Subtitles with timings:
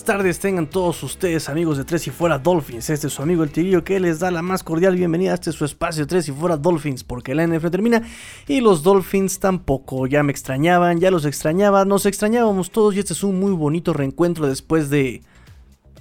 [0.00, 2.88] buenas tardes tengan todos ustedes amigos de Tres y Fuera Dolphins.
[2.88, 5.52] Este es su amigo el Tigrillo que les da la más cordial bienvenida a este
[5.52, 8.02] su espacio Tres y Fuera Dolphins porque la NFL termina
[8.48, 10.06] y los Dolphins tampoco.
[10.06, 13.92] Ya me extrañaban, ya los extrañaba, nos extrañábamos todos y este es un muy bonito
[13.92, 15.20] reencuentro después de...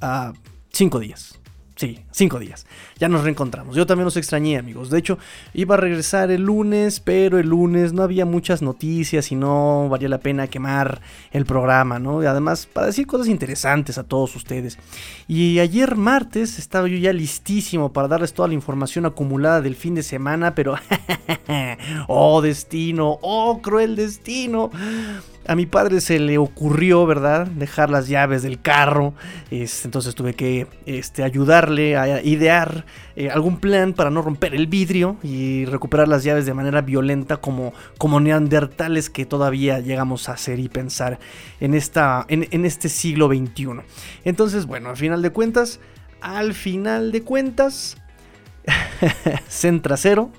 [0.01, 0.31] Uh,
[0.71, 1.38] cinco días.
[1.79, 2.65] Sí, cinco días.
[2.97, 3.73] Ya nos reencontramos.
[3.73, 4.89] Yo también los extrañé, amigos.
[4.89, 5.17] De hecho,
[5.53, 10.09] iba a regresar el lunes, pero el lunes no había muchas noticias y no valía
[10.09, 10.99] la pena quemar
[11.31, 12.21] el programa, ¿no?
[12.21, 14.77] Y además, para decir cosas interesantes a todos ustedes.
[15.29, 19.95] Y ayer martes estaba yo ya listísimo para darles toda la información acumulada del fin
[19.95, 20.75] de semana, pero...
[22.09, 23.19] ¡Oh, destino!
[23.21, 24.69] ¡Oh, cruel destino!
[25.47, 27.47] A mi padre se le ocurrió, ¿verdad?
[27.47, 29.13] Dejar las llaves del carro.
[29.49, 35.17] Entonces tuve que este, ayudarle a idear eh, algún plan para no romper el vidrio
[35.23, 40.59] y recuperar las llaves de manera violenta como, como neandertales que todavía llegamos a hacer
[40.59, 41.19] y pensar
[41.59, 43.81] en, esta, en, en este siglo XXI.
[44.25, 45.79] Entonces, bueno, al final de cuentas,
[46.21, 47.97] al final de cuentas,
[49.47, 50.29] Centra 0,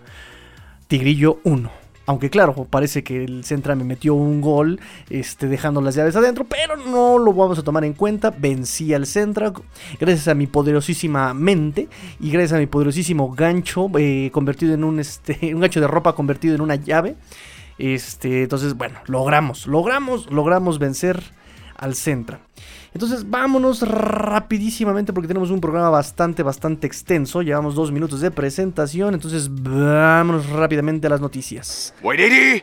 [0.86, 1.79] Tigrillo 1.
[2.10, 4.80] Aunque claro, parece que el Centra me metió un gol
[5.10, 8.34] este, dejando las llaves adentro, pero no lo vamos a tomar en cuenta.
[8.36, 9.52] Vencí al Centra
[10.00, 11.86] gracias a mi poderosísima mente
[12.18, 16.16] y gracias a mi poderosísimo gancho eh, convertido en un, este, un gancho de ropa
[16.16, 17.14] convertido en una llave.
[17.78, 21.22] Este, entonces, bueno, logramos, logramos, logramos vencer
[21.76, 22.40] al Centra.
[22.92, 27.42] Entonces vámonos rapidísimamente porque tenemos un programa bastante, bastante extenso.
[27.42, 31.94] Llevamos dos minutos de presentación, entonces vámonos rápidamente a las noticias.
[32.02, 32.62] Wait,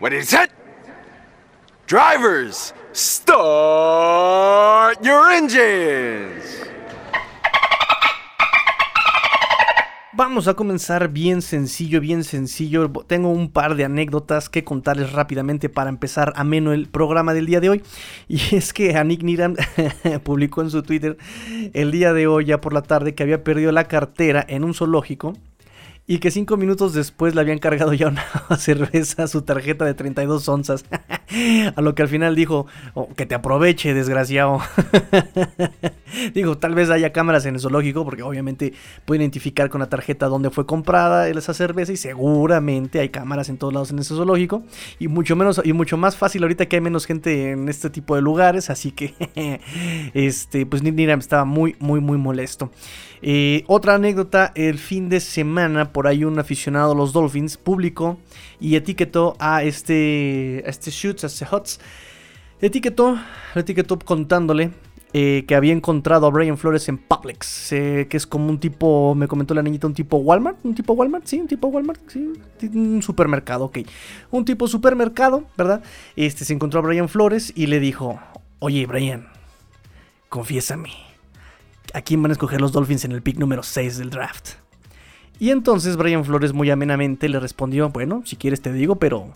[0.00, 0.50] What is it?
[1.88, 3.42] Drivers, start
[5.02, 6.67] your engines.
[10.18, 12.90] Vamos a comenzar bien sencillo, bien sencillo.
[13.06, 17.60] Tengo un par de anécdotas que contarles rápidamente para empezar ameno el programa del día
[17.60, 17.82] de hoy.
[18.28, 19.54] Y es que Anik Niram
[20.24, 21.18] publicó en su Twitter
[21.72, 24.74] el día de hoy, ya por la tarde, que había perdido la cartera en un
[24.74, 25.34] zoológico
[26.10, 28.24] y que cinco minutos después le habían cargado ya una
[28.58, 30.86] cerveza su tarjeta de 32 onzas.
[31.76, 34.60] a lo que al final dijo, oh, que te aproveche, desgraciado.
[36.34, 38.72] Digo, tal vez haya cámaras en el zoológico, porque obviamente
[39.04, 43.58] puede identificar con la tarjeta dónde fue comprada esa cerveza, y seguramente hay cámaras en
[43.58, 44.64] todos lados en ese zoológico.
[44.98, 48.16] Y mucho menos, y mucho más fácil ahorita que hay menos gente en este tipo
[48.16, 48.70] de lugares.
[48.70, 49.14] Así que
[50.14, 52.70] este, pues Niram estaba muy, muy, muy molesto.
[53.22, 58.18] Eh, otra anécdota, el fin de semana por ahí un aficionado a los Dolphins publicó
[58.60, 61.80] y etiquetó a este, a este Shoots, a este Huts.
[62.60, 63.18] Etiquetó,
[63.54, 64.72] etiquetó contándole
[65.14, 69.14] eh, que había encontrado a Brian Flores en Publix, eh, que es como un tipo,
[69.14, 72.30] me comentó la niñita, un tipo Walmart, un tipo Walmart, sí, un tipo Walmart, sí,
[72.74, 73.78] un supermercado, ok,
[74.30, 75.82] un tipo supermercado, ¿verdad?
[76.14, 78.20] Este se encontró a Brian Flores y le dijo,
[78.58, 79.28] oye Brian,
[80.28, 80.90] confiésame,
[81.94, 84.54] ¿a quién van a escoger los Dolphins en el pick número 6 del draft?
[85.38, 89.28] Y entonces Brian Flores muy amenamente le respondió, bueno, si quieres te digo, pero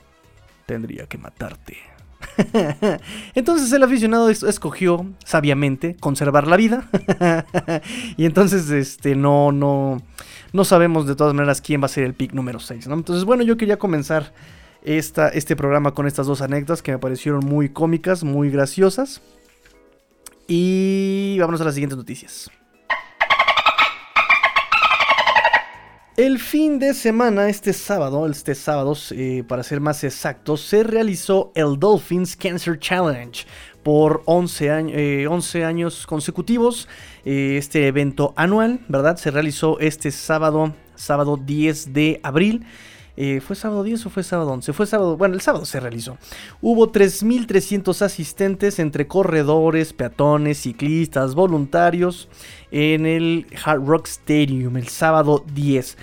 [0.67, 1.77] tendría que matarte.
[3.35, 6.89] entonces el aficionado escogió sabiamente conservar la vida.
[8.17, 10.01] y entonces este no no
[10.53, 13.43] no sabemos de todas maneras quién va a ser el pick número 6, Entonces, bueno,
[13.43, 14.33] yo quería comenzar
[14.83, 19.23] esta, este programa con estas dos anécdotas que me parecieron muy cómicas, muy graciosas.
[20.49, 22.51] Y vámonos a las siguientes noticias.
[26.17, 31.53] El fin de semana, este sábado, este sábado, eh, para ser más exactos, se realizó
[31.55, 33.47] el Dolphins Cancer Challenge
[33.83, 34.93] por 11, años,
[35.31, 36.87] 11 años consecutivos.
[37.25, 39.17] Eh, este evento anual, ¿verdad?
[39.17, 42.67] Se realizó este sábado, sábado 10 de abril.
[43.17, 44.73] Eh, ¿Fue sábado 10 o fue sábado 11?
[44.73, 46.17] Fue sábado, bueno, el sábado se realizó.
[46.61, 52.29] Hubo 3.300 asistentes entre corredores, peatones, ciclistas, voluntarios
[52.71, 55.97] en el Hard Rock Stadium el sábado 10.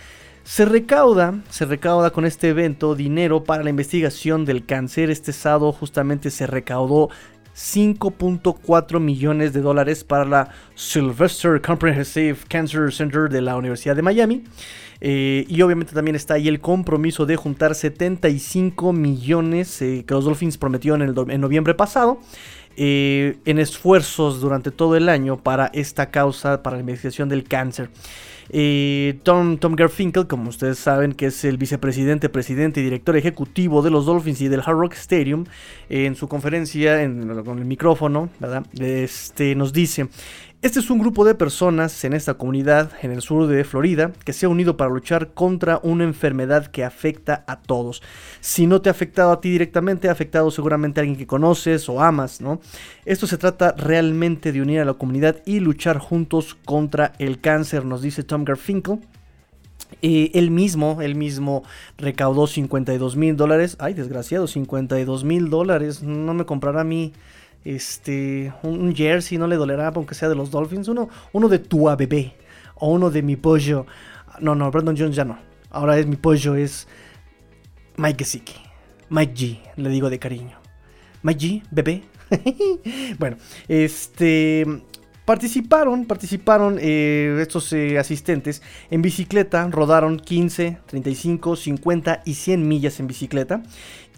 [0.44, 5.12] Se recauda, se recauda con este evento dinero para la investigación del cáncer.
[5.12, 7.10] Este sábado justamente se recaudó
[7.56, 14.44] 5.4 millones de dólares para la Sylvester Comprehensive Cancer Center de la Universidad de Miami.
[15.02, 20.26] Eh, y obviamente también está ahí el compromiso de juntar 75 millones eh, que los
[20.26, 22.20] Dolphins prometieron en, noviembre pasado.
[22.82, 27.90] Eh, en esfuerzos durante todo el año para esta causa, para la investigación del cáncer.
[29.24, 33.92] Tom, Tom Garfinkel, como ustedes saben, que es el vicepresidente, presidente y director ejecutivo de
[33.92, 35.46] los Dolphins y del Hard Rock Stadium,
[35.90, 36.98] en su conferencia
[37.46, 38.66] con el micrófono, ¿verdad?
[38.80, 40.08] Este, nos dice,
[40.62, 44.34] Este es un grupo de personas en esta comunidad en el sur de Florida que
[44.34, 48.04] se ha unido para luchar contra una enfermedad que afecta a todos.
[48.42, 51.88] Si no te ha afectado a ti directamente, ha afectado seguramente a alguien que conoces
[51.88, 52.60] o amas, ¿no?
[53.06, 57.86] Esto se trata realmente de unir a la comunidad y luchar juntos contra el cáncer,
[57.86, 59.00] nos dice Tom Garfinkel.
[60.02, 61.64] Eh, él mismo, él mismo
[61.98, 63.78] recaudó 52 mil dólares.
[63.80, 66.04] Ay, desgraciado, 52 mil dólares.
[66.04, 67.14] No me comprará a mí
[67.66, 70.88] este, un, jersey, no le dolerá, aunque sea de los Dolphins.
[70.88, 72.36] Uno, uno de tu bebé
[72.76, 73.86] o uno de mi pollo.
[74.40, 75.38] No, no, Brandon Jones ya no.
[75.70, 76.88] Ahora es mi pollo, es
[77.98, 78.56] Mike Gesicki.
[79.10, 80.58] Mike G, le digo de cariño.
[81.24, 82.04] Mike G, bebé.
[83.20, 84.66] bueno, este
[85.30, 93.00] Participaron, participaron eh, estos eh, asistentes en bicicleta, rodaron 15, 35, 50 y 100 millas
[93.00, 93.62] en bicicleta.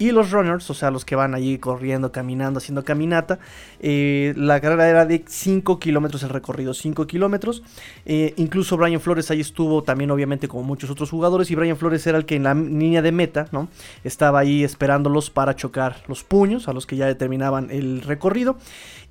[0.01, 3.38] Y los runners, o sea, los que van allí corriendo, caminando, haciendo caminata,
[3.80, 7.62] eh, la carrera era de 5 kilómetros el recorrido, 5 kilómetros.
[8.06, 11.51] incluso Brian Flores ahí estuvo también, obviamente, como muchos otros jugadores.
[11.51, 13.68] Y Brian Flores era el que en la línea de meta, ¿no?
[14.03, 18.57] Estaba ahí esperándolos para chocar los puños a los que ya determinaban el recorrido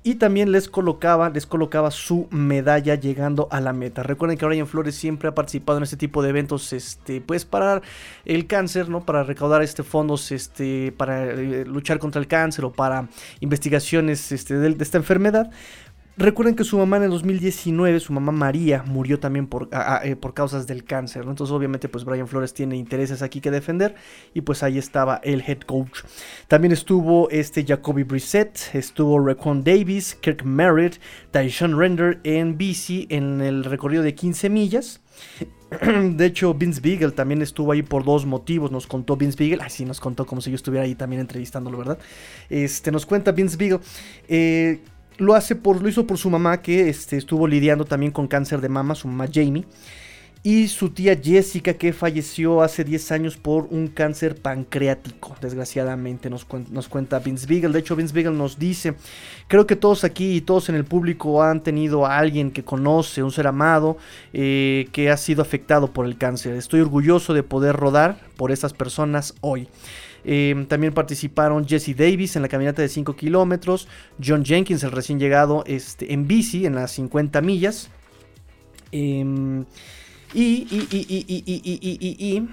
[0.03, 4.01] y también les colocaba, les colocaba su medalla llegando a la meta.
[4.01, 7.81] Recuerden que Brian Flores siempre ha participado en este tipo de eventos, este, pues para
[8.25, 9.05] el cáncer, ¿no?
[9.05, 13.07] Para recaudar este fondos, este, para eh, luchar contra el cáncer o para
[13.39, 15.51] investigaciones este, de esta enfermedad.
[16.17, 19.69] Recuerden que su mamá en el 2019, su mamá María, murió también por,
[20.03, 21.23] eh, por causas del cáncer.
[21.25, 23.95] Entonces, obviamente, pues Brian Flores tiene intereses aquí que defender.
[24.33, 26.01] Y pues ahí estaba el head coach.
[26.49, 30.97] También estuvo este Jacoby Brissett, estuvo Recon Davis, Kirk Merritt,
[31.31, 35.01] Tyson Render en BC en el recorrido de 15 millas.
[36.17, 38.71] De hecho, Vince Beagle también estuvo ahí por dos motivos.
[38.71, 39.63] Nos contó Vince Beagle.
[39.63, 41.97] Así nos contó como si yo estuviera ahí también entrevistándolo, ¿verdad?
[42.49, 43.79] Este, nos cuenta Vince Beagle.
[44.27, 44.81] Eh,
[45.17, 48.59] lo, hace por, lo hizo por su mamá que este, estuvo lidiando también con cáncer
[48.59, 49.65] de mama, su mamá Jamie.
[50.43, 55.35] Y su tía Jessica que falleció hace 10 años por un cáncer pancreático.
[55.39, 57.73] Desgraciadamente nos, nos cuenta Vince Beagle.
[57.73, 58.95] De hecho Vince Beagle nos dice,
[59.47, 63.21] creo que todos aquí y todos en el público han tenido a alguien que conoce,
[63.21, 63.97] un ser amado,
[64.33, 66.55] eh, que ha sido afectado por el cáncer.
[66.55, 69.67] Estoy orgulloso de poder rodar por esas personas hoy.
[70.23, 73.87] Em, también participaron Jesse Davis en la caminata de 5 kilómetros,
[74.23, 77.91] John Jenkins, el recién llegado, este, en bici en las 50 millas.
[80.33, 82.47] Y, y,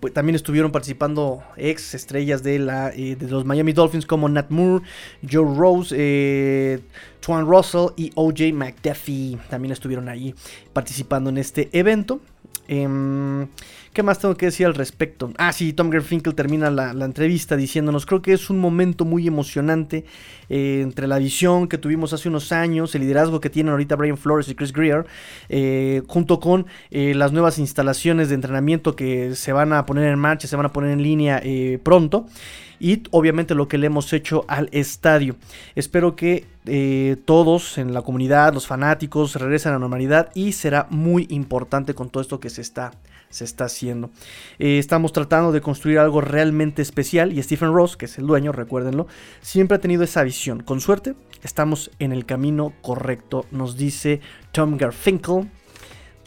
[0.00, 4.84] pues, también estuvieron participando ex estrellas de, la, de los Miami Dolphins como Nat Moore,
[5.30, 6.80] Joe Rose, eh,
[7.20, 9.38] Twan Russell y OJ McDuffie.
[9.48, 10.34] También estuvieron ahí
[10.72, 12.20] participando en este evento.
[12.68, 13.46] Em,
[13.92, 15.34] ¿Qué más tengo que decir al respecto?
[15.36, 20.06] Ah, sí, Tom Garfinkel termina la, entrevista diciéndonos, creo que es un momento muy emocionante
[20.48, 24.16] eh, entre la visión que tuvimos hace unos años, el liderazgo que tienen ahorita Brian
[24.16, 25.04] Flores y Chris Greer,
[25.50, 30.18] eh, junto con eh, las nuevas instalaciones de entrenamiento que se van a poner en
[30.18, 31.42] marcha, se van a poner en línea
[31.82, 32.26] pronto
[32.80, 35.36] y obviamente lo que le hemos hecho al estadio.
[35.74, 36.46] Espero que
[37.26, 42.08] todos en la comunidad, los fanáticos, regresen a la normalidad y será muy importante con
[42.08, 42.92] todo esto que se está
[43.32, 44.10] se está haciendo.
[44.58, 48.52] Eh, estamos tratando de construir algo realmente especial y Stephen Ross, que es el dueño,
[48.52, 49.08] recuérdenlo,
[49.40, 50.62] siempre ha tenido esa visión.
[50.62, 54.20] Con suerte, estamos en el camino correcto, nos dice
[54.52, 55.50] Tom Garfinkel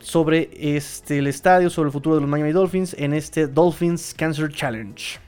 [0.01, 4.51] sobre este, el estadio, sobre el futuro de los Miami Dolphins en este Dolphins Cancer
[4.51, 5.24] Challenge.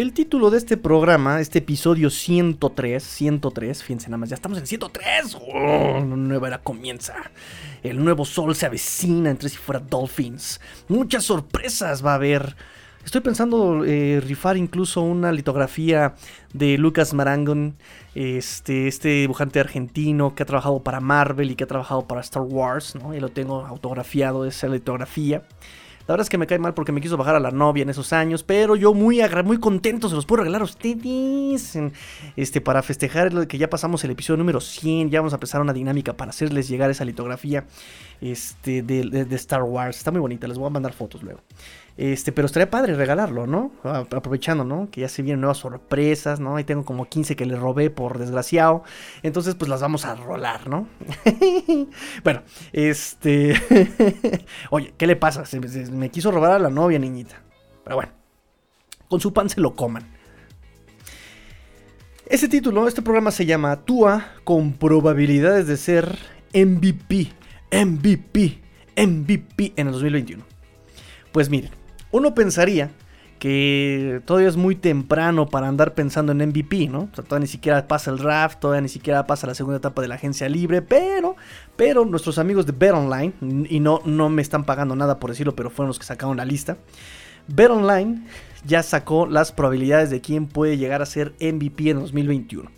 [0.00, 4.66] El título de este programa, este episodio 103, 103, fíjense nada más, ya estamos en
[4.66, 5.34] 103.
[5.34, 7.16] Oh, una nueva era comienza.
[7.82, 10.58] El nuevo sol se avecina entre si fuera Dolphins.
[10.88, 12.56] Muchas sorpresas va a haber.
[13.04, 16.14] Estoy pensando eh, rifar incluso una litografía
[16.54, 17.76] de Lucas Marangon,
[18.14, 22.44] este, este dibujante argentino que ha trabajado para Marvel y que ha trabajado para Star
[22.44, 23.14] Wars, ¿no?
[23.14, 25.42] Y lo tengo autografiado, esa litografía.
[26.10, 27.88] La verdad es que me cae mal porque me quiso bajar a la novia en
[27.88, 31.78] esos años, pero yo muy, muy contento se los puedo regalar a ustedes.
[32.34, 35.72] Este, para festejar que ya pasamos el episodio número 100, ya vamos a empezar una
[35.72, 37.64] dinámica para hacerles llegar esa litografía
[38.20, 39.98] este, de Star Wars.
[39.98, 41.42] Está muy bonita, les voy a mandar fotos luego.
[41.96, 43.72] Este, pero estaría padre regalarlo, ¿no?
[43.82, 44.90] Aprovechando, ¿no?
[44.90, 46.56] Que ya se vienen nuevas sorpresas, ¿no?
[46.56, 48.82] Ahí tengo como 15 que le robé por desgraciado.
[49.22, 50.86] Entonces, pues las vamos a rolar, ¿no?
[52.24, 52.42] bueno,
[52.72, 53.54] este.
[54.70, 55.44] Oye, ¿qué le pasa?
[55.92, 57.42] me quiso robar a la novia, niñita.
[57.84, 58.12] Pero bueno,
[59.08, 60.20] con su pan se lo coman.
[62.30, 66.16] Ese título, este programa se llama Tua con probabilidades de ser
[66.54, 67.32] MVP.
[67.72, 68.60] MVP.
[68.96, 70.44] MVP en el 2021.
[71.32, 71.72] Pues miren,
[72.10, 72.90] uno pensaría
[73.40, 77.08] que todavía es muy temprano para andar pensando en MVP, ¿no?
[77.10, 80.02] O sea, todavía ni siquiera pasa el draft, todavía ni siquiera pasa la segunda etapa
[80.02, 81.36] de la agencia libre, pero,
[81.74, 85.70] pero nuestros amigos de BetOnline, y no, no me están pagando nada por decirlo, pero
[85.70, 86.76] fueron los que sacaron la lista,
[87.48, 88.26] BetOnline
[88.66, 92.70] ya sacó las probabilidades de quién puede llegar a ser MVP en 2021.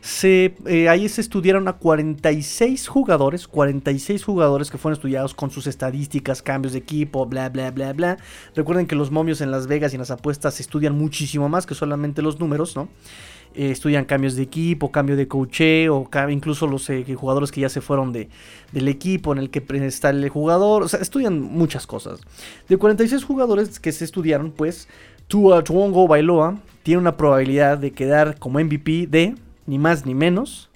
[0.00, 5.66] Se, eh, ahí se estudiaron a 46 jugadores, 46 jugadores que fueron estudiados con sus
[5.66, 8.18] estadísticas, cambios de equipo, bla, bla, bla, bla.
[8.54, 11.66] Recuerden que los momios en Las Vegas y en las apuestas se estudian muchísimo más
[11.66, 12.88] que solamente los números, ¿no?
[13.54, 15.26] Eh, estudian cambios de equipo, cambio de
[15.90, 18.28] o incluso los eh, jugadores que ya se fueron de,
[18.72, 22.20] del equipo en el que está el jugador, o sea, estudian muchas cosas.
[22.68, 24.88] De 46 jugadores que se estudiaron, pues,
[25.28, 29.34] Tua Tuongo Bailoa tiene una probabilidad de quedar como MVP de
[29.68, 30.70] ni más ni menos,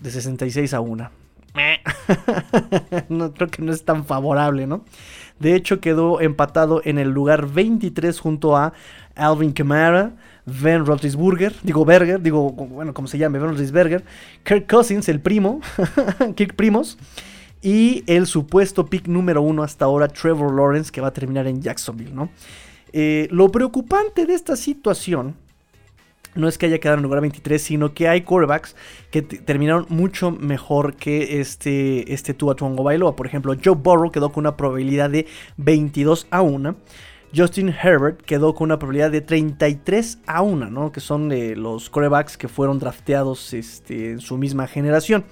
[0.00, 1.10] de 66 a 1.
[3.08, 4.84] no, creo que no es tan favorable, ¿no?
[5.38, 8.74] De hecho, quedó empatado en el lugar 23 junto a
[9.16, 10.12] Alvin Kamara,
[10.44, 14.04] Ben Roethlisberger, digo Berger, digo, bueno, como se llame, Ben Roethlisberger,
[14.44, 15.60] Kirk Cousins, el primo,
[16.36, 16.98] Kirk Primos,
[17.62, 21.62] y el supuesto pick número uno hasta ahora, Trevor Lawrence, que va a terminar en
[21.62, 22.28] Jacksonville, ¿no?
[22.92, 25.36] Eh, lo preocupante de esta situación
[26.34, 28.76] no es que haya quedado en lugar 23, sino que hay quarterbacks
[29.10, 33.16] que terminaron mucho mejor que este, este Tua Tuongo Bailoa.
[33.16, 36.76] Por ejemplo, Joe Burrow quedó con una probabilidad de 22 a 1.
[37.34, 40.90] Justin Herbert quedó con una probabilidad de 33 a 1, ¿no?
[40.90, 45.24] Que son eh, los quarterbacks que fueron drafteados este, en su misma generación.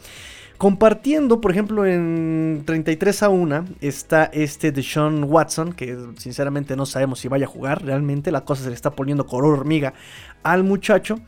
[0.58, 6.84] Compartiendo, por ejemplo, en 33 a 1 está este de Sean Watson, que sinceramente no
[6.84, 7.84] sabemos si vaya a jugar.
[7.84, 9.94] Realmente la cosa se le está poniendo color hormiga
[10.42, 11.20] al muchacho.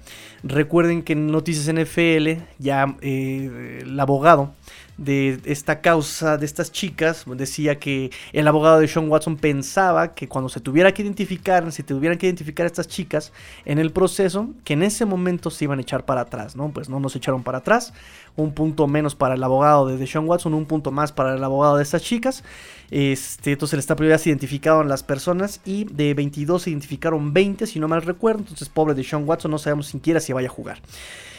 [0.42, 4.52] Recuerden que en Noticias NFL ya eh, el abogado
[5.00, 10.28] de esta causa de estas chicas decía que el abogado de Sean Watson pensaba que
[10.28, 13.32] cuando se tuviera que identificar, si tuvieran que identificar a estas chicas
[13.64, 16.70] en el proceso, que en ese momento se iban a echar para atrás, ¿no?
[16.70, 17.94] Pues no nos echaron para atrás,
[18.36, 21.76] un punto menos para el abogado de Sean Watson, un punto más para el abogado
[21.76, 22.44] de estas chicas.
[22.90, 27.78] Este, entonces el Estado se identificaron las personas y de 22 se identificaron 20, si
[27.78, 28.40] no mal recuerdo.
[28.40, 30.80] Entonces, pobre de Sean Watson, no sabemos siquiera si vaya a jugar.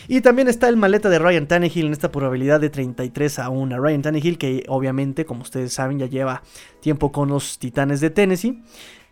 [0.07, 3.79] Y también está el maleta de Ryan Tannehill en esta probabilidad de 33 a 1.
[3.79, 6.41] Ryan Tannehill, que obviamente, como ustedes saben, ya lleva
[6.81, 8.63] tiempo con los Titanes de Tennessee.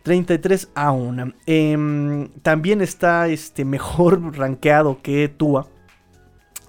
[0.02, 1.34] 33 a 1.
[1.46, 5.68] Em, también está este mejor rankeado que Tua.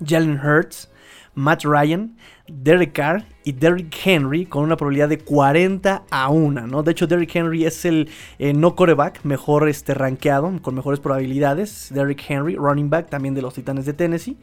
[0.04, 0.91] Jalen Hurts,
[1.34, 2.16] Matt Ryan,
[2.48, 6.84] Derek Carr y Derrick Henry con una probabilidad de 40 a 1, ¿no?
[6.84, 8.10] De hecho, Derrick Henry es el
[8.40, 11.90] eh, no coreback mejor este, rankeado, con mejores probabilidades.
[11.94, 14.38] Derrick Henry, running back también de los Titanes de Tennessee,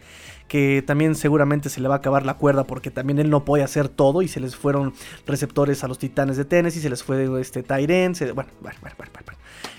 [0.49, 3.63] que también seguramente se le va a acabar la cuerda porque también él no puede
[3.63, 4.95] hacer todo y se les fueron
[5.27, 8.51] receptores a los Titanes de Tennessee, se les fue este Tyren, bueno.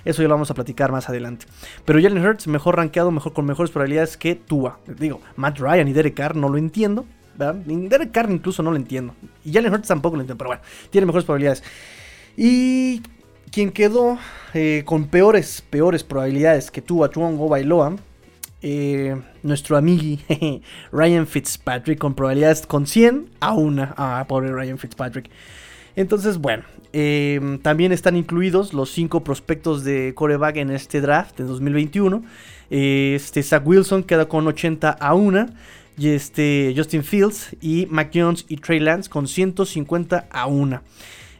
[0.05, 1.45] Eso ya lo vamos a platicar más adelante.
[1.85, 4.79] Pero Jalen Hurts, mejor rankeado, mejor con mejores probabilidades que Tua.
[4.87, 7.05] Digo, Matt Ryan y Derek Carr no lo entiendo,
[7.37, 7.55] ¿verdad?
[7.55, 9.13] Derek Carr incluso no lo entiendo.
[9.43, 11.63] Y Jalen Hurts tampoco lo entiendo, pero bueno, tiene mejores probabilidades.
[12.37, 13.01] Y
[13.51, 14.17] quien quedó
[14.53, 17.95] eh, con peores, peores probabilidades que tuvo a Tuongo Bailoa,
[18.61, 20.19] eh, nuestro amigui
[20.91, 23.93] Ryan Fitzpatrick con probabilidades con 100 a 1.
[23.97, 25.29] Ah, pobre Ryan Fitzpatrick.
[25.95, 26.63] Entonces, bueno,
[26.93, 32.23] eh, también están incluidos los 5 prospectos de coreback en este draft de 2021.
[32.69, 35.47] Este Zach Wilson queda con 80 a 1
[35.97, 40.81] y este Justin Fields y Mac Jones y Trey Lance con 150 a 1.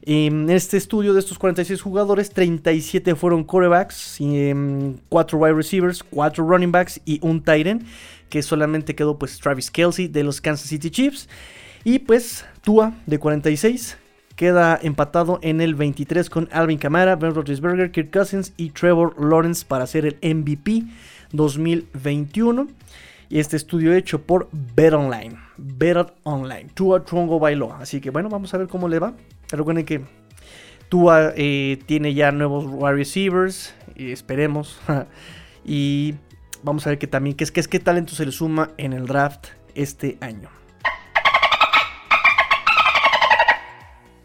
[0.04, 6.48] En este estudio de estos 46 jugadores, 37 fueron quarterbacks, 4 em, wide receivers, 4
[6.48, 7.86] running backs y un tight end,
[8.30, 11.28] que solamente quedó pues Travis Kelsey de los Kansas City Chiefs.
[11.84, 13.98] Y pues Tua de 46
[14.36, 19.66] queda empatado en el 23 con Alvin Kamara, Ben Roethlisberger, Kirk Cousins y Trevor Lawrence
[19.68, 20.84] para ser el MVP
[21.34, 22.68] 2021.
[23.30, 25.38] Y este estudio hecho por Bet Online.
[25.58, 26.68] Bet Online.
[26.74, 27.74] Tua Trongo bailó.
[27.74, 29.14] Así que bueno, vamos a ver cómo le va.
[29.52, 30.02] Recuerden que
[30.90, 33.74] Tua eh, tiene ya nuevos wide receivers.
[33.96, 34.80] Esperemos.
[35.66, 36.16] y
[36.64, 38.94] vamos a ver que también qué es, qué es qué talento se le suma en
[38.94, 40.50] el draft este año.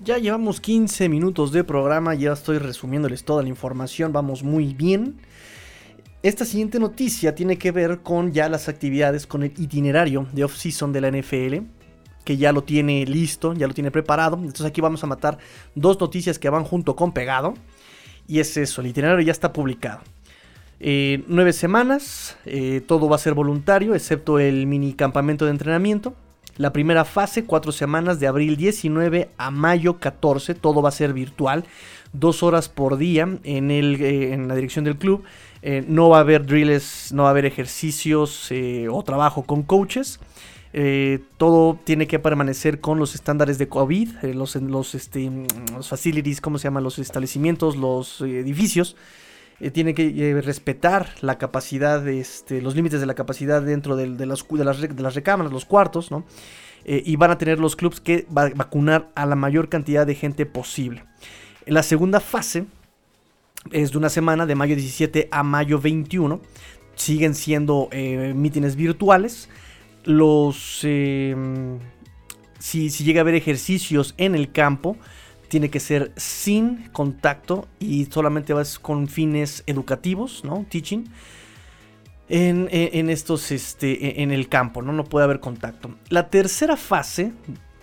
[0.00, 5.18] Ya llevamos 15 minutos de programa, ya estoy resumiéndoles toda la información, vamos muy bien.
[6.22, 10.92] Esta siguiente noticia tiene que ver con ya las actividades, con el itinerario de off-season
[10.92, 11.64] de la NFL,
[12.24, 14.36] que ya lo tiene listo, ya lo tiene preparado.
[14.36, 15.38] Entonces aquí vamos a matar
[15.74, 17.54] dos noticias que van junto con pegado.
[18.26, 20.00] Y es eso, el itinerario ya está publicado.
[20.80, 26.14] Eh, nueve semanas, eh, todo va a ser voluntario, excepto el mini campamento de entrenamiento.
[26.56, 31.12] La primera fase, cuatro semanas de abril 19 a mayo 14, todo va a ser
[31.12, 31.64] virtual,
[32.12, 35.24] dos horas por día en, eh, en la dirección del club.
[35.88, 38.52] No va a haber drills, no va a haber ejercicios
[38.90, 40.20] o trabajo con coaches.
[41.36, 45.30] Todo tiene que permanecer con los estándares de COVID, los, los, este,
[45.72, 46.82] los facilities, ¿cómo se llaman?
[46.82, 48.96] Los establecimientos, los edificios.
[49.72, 55.52] tiene que respetar la capacidad, este, los límites de la capacidad dentro de, las, recámaras,
[55.52, 56.10] los cuartos,
[56.84, 61.04] y van a tener los clubs que vacunar a la mayor cantidad de gente posible.
[61.66, 62.66] La segunda fase
[63.72, 66.40] es de una semana, de mayo 17 a mayo 21.
[66.94, 69.48] Siguen siendo eh, mítines virtuales.
[70.04, 70.80] Los.
[70.82, 71.78] Em,
[72.58, 74.96] si, llega a haber ejercicios en el campo,
[75.48, 80.64] tiene que ser sin contacto y solamente vas con fines educativos, ¿no?
[80.68, 81.04] Teaching.
[82.26, 84.92] En, estos, este, en el campo, ¿no?
[84.92, 85.94] No puede haber contacto.
[86.08, 87.32] La tercera fase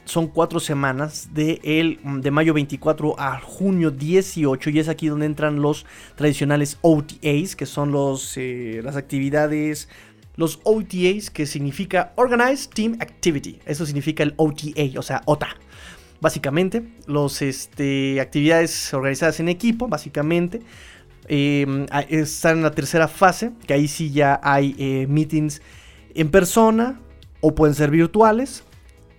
[0.05, 5.25] son cuatro semanas de, el, de mayo 24 a junio 18 y es aquí donde
[5.25, 5.85] entran los
[6.15, 9.89] tradicionales OTAs, que son los, eh, las actividades,
[10.35, 15.49] los OTAs que significa Organized Team Activity, eso significa el OTA, o sea, OTA.
[16.19, 20.61] Básicamente, los este, actividades organizadas en equipo, básicamente,
[21.27, 25.61] em, están en la tercera fase, que ahí sí ya hay eh, meetings
[26.13, 26.99] en persona
[27.39, 28.63] o pueden ser virtuales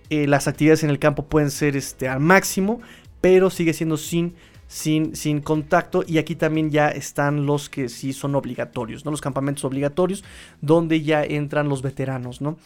[0.09, 2.81] eh, las actividades en el campo pueden ser este, al máximo,
[3.19, 4.35] pero sigue siendo sin,
[4.73, 6.03] sin, contacto.
[6.05, 9.11] Y aquí también ya están los que sí son obligatorios, ¿no?
[9.11, 10.23] Los campamentos obligatorios,
[10.61, 12.57] donde ya entran los veteranos, ¿no?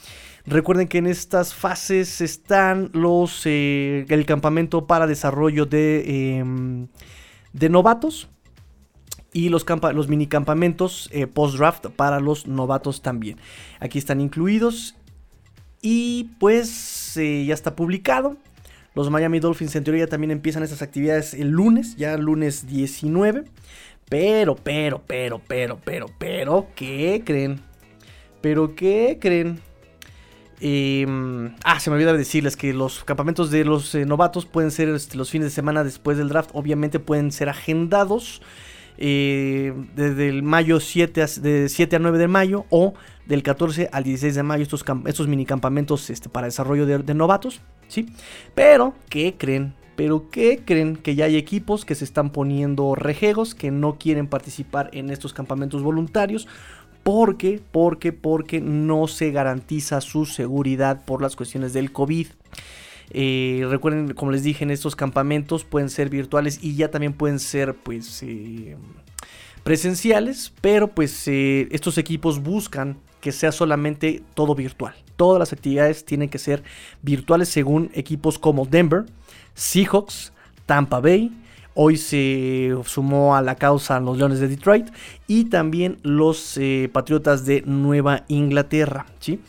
[0.46, 6.88] Recuerden que en estas fases están los eh, el campamento para desarrollo de, em,
[7.52, 8.30] de novatos.
[9.34, 13.38] Y los, los mini campamentos eh, post-draft para los novatos también.
[13.80, 14.96] Aquí están incluidos.
[15.82, 18.38] Y pues eh, ya está publicado.
[18.98, 23.44] Los Miami Dolphins en teoría también empiezan estas actividades el lunes, ya lunes 19.
[24.10, 27.60] Pero, pero, pero, pero, pero, pero, ¿qué creen?
[28.41, 29.60] ¿Pero qué creen?
[30.60, 34.89] Em, ah, se me olvidaba decirles que los campamentos de los eh, novatos pueden ser
[34.89, 36.50] este, los fines de semana después del draft.
[36.54, 38.41] Obviamente pueden ser agendados
[38.97, 42.93] desde el mayo 7 a, de 7 a 9 de mayo o
[43.27, 47.62] del 14 al 16 de mayo estos, estos mini campamentos este, para desarrollo de, novatos,
[47.88, 48.07] ¿sí?
[48.55, 49.73] Pero, ¿qué creen?
[49.95, 50.95] Pero ¿qué creen?
[50.95, 55.33] Que ya hay equipos que se están poniendo rejegos, que no quieren participar en estos
[55.33, 56.47] campamentos voluntarios.
[57.03, 57.62] ¿Por qué?
[57.71, 62.27] Porque, porque no se garantiza su seguridad por las cuestiones del COVID.
[63.12, 67.39] Eh, recuerden, como les dije, en estos campamentos pueden ser virtuales y ya también pueden
[67.39, 68.76] ser, pues, eh,
[69.63, 74.93] presenciales, pero pues eh, estos equipos buscan que sea solamente todo virtual.
[75.15, 76.63] Todas las actividades tienen que ser
[77.02, 79.06] virtuales según equipos como Denver,
[79.56, 80.32] Seahawks,
[80.65, 81.32] Tampa Bay.
[81.74, 84.88] Hoy se sumó a la causa los Leones de Detroit
[85.28, 86.60] y también los
[86.91, 89.06] Patriotas de Nueva Inglaterra.
[89.20, 89.39] ¿sí?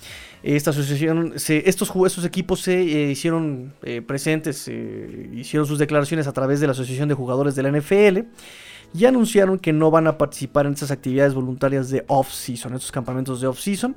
[0.56, 6.58] Esta asociación, estos, estos, equipos se eh, hicieron eh, presentes, hicieron sus declaraciones a través
[6.60, 8.20] de la Asociación de Jugadores de la NFL
[8.94, 13.42] y anunciaron que no van a participar en estas actividades voluntarias de off-season, estos campamentos
[13.42, 13.94] de off-season.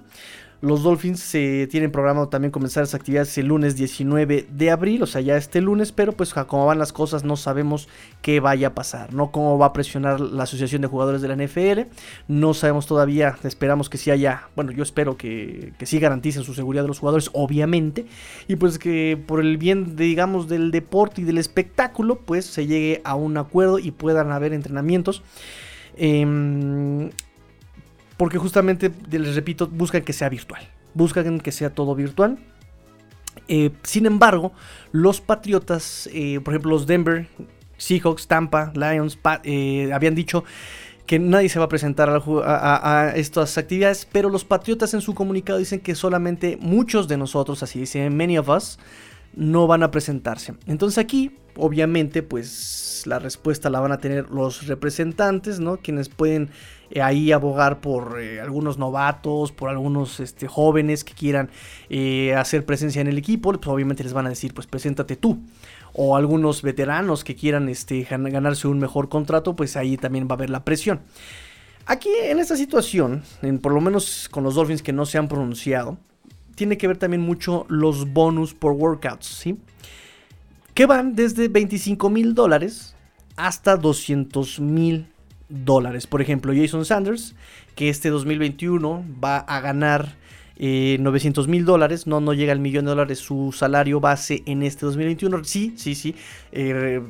[0.62, 5.08] Los Dolphins se tienen programado también comenzar esas actividades el lunes 19 de abril, o
[5.08, 7.90] sea, ya este lunes, pero pues como van las cosas no sabemos
[8.22, 11.36] qué vaya a pasar, no cómo va a presionar la Asociación de Jugadores de la
[11.36, 11.92] NFL,
[12.28, 16.54] no sabemos todavía, esperamos que sí haya, bueno, yo espero que, que sí garanticen su
[16.54, 18.06] seguridad de los jugadores, obviamente,
[18.48, 23.02] y pues que por el bien, digamos, del deporte y del espectáculo, pues se llegue
[23.04, 25.24] a un acuerdo y puedan haber entrenamientos.
[25.98, 27.10] Eh,
[28.18, 30.68] porque justamente, les repito, buscan que sea virtual.
[30.94, 32.38] Buscan que sea todo virtual.
[33.48, 34.52] Eh, sin embargo,
[34.92, 37.28] los Patriotas, eh, por ejemplo, los Denver,
[37.78, 40.44] Seahawks, Tampa, Lions, eh, habían dicho
[41.06, 45.14] que nadie se va a presentar a, a, estas actividades, pero los Patriotas en su
[45.14, 48.80] comunicado dicen que solamente muchos de nosotros, así dicen many of us,
[49.34, 50.54] no van a presentarse.
[50.68, 55.78] Entonces aquí, obviamente, pues la respuesta la van a tener los representantes, ¿no?
[55.78, 56.50] Quienes pueden
[56.92, 61.50] eh, ahí abogar por eh, algunos novatos, por algunos este, jóvenes que quieran
[61.90, 65.40] eh, hacer presencia en el equipo, pues obviamente les van a decir, pues preséntate tú.
[65.94, 70.34] O algunos veteranos que quieran este, ganarse un mejor contrato, pues ahí también va a
[70.36, 71.02] haber la presión.
[71.86, 75.28] Aquí en esta situación, en, por lo menos con los Dolphins que no se han
[75.28, 75.98] pronunciado,
[76.56, 79.58] tiene que ver también mucho los bonus por workouts, ¿sí?
[80.74, 82.96] Que van desde 25 mil dólares
[83.36, 85.11] hasta 200 mil
[85.52, 86.08] dólares.
[86.08, 87.36] Por ejemplo, Jason Sanders,
[87.76, 90.16] que este 2021 va a ganar
[90.58, 94.86] 900 mil dólares, no, no llega al millón de dólares su salario base en este
[94.86, 95.44] 2021.
[95.44, 96.16] Sí, sí, sí,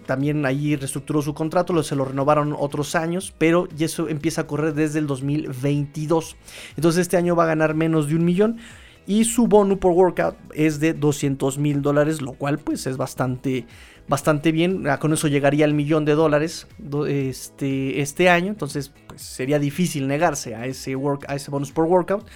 [0.06, 4.47] también ahí reestructuró su contrato, lo, se lo renovaron otros años, pero eso empieza a
[4.47, 6.38] correr desde el 2022.
[6.77, 8.58] Entonces este año va a ganar menos de un millón
[9.06, 13.65] y su bono por workout es de 200 mil dólares, lo cual pues es bastante,
[14.12, 14.86] bastante bien.
[14.88, 16.67] Ah, con eso llegaría al millón de dólares
[17.08, 21.86] este, este año, entonces pues, sería difícil negarse a ese, work, a ese bonus por
[21.86, 22.28] workout.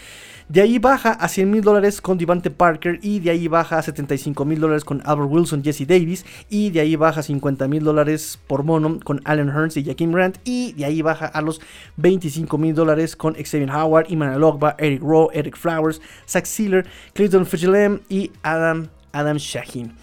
[0.47, 3.81] De ahí baja a 100 mil dólares con Devante Parker y de ahí baja a
[3.81, 7.83] 75 mil dólares con Albert Wilson, Jesse Davis y de ahí baja a 50 mil
[7.83, 11.59] dólares por mono con Allen Hearns y Jaquim Grant y de ahí baja a los
[11.97, 17.45] 25 mil dólares con Xavier Howard, Emmanuel Ogba, Eric Rowe, Eric Flowers, Zach Sealer, Clayton
[17.45, 19.93] Fitzgerald y Adam, Adam Shaheen.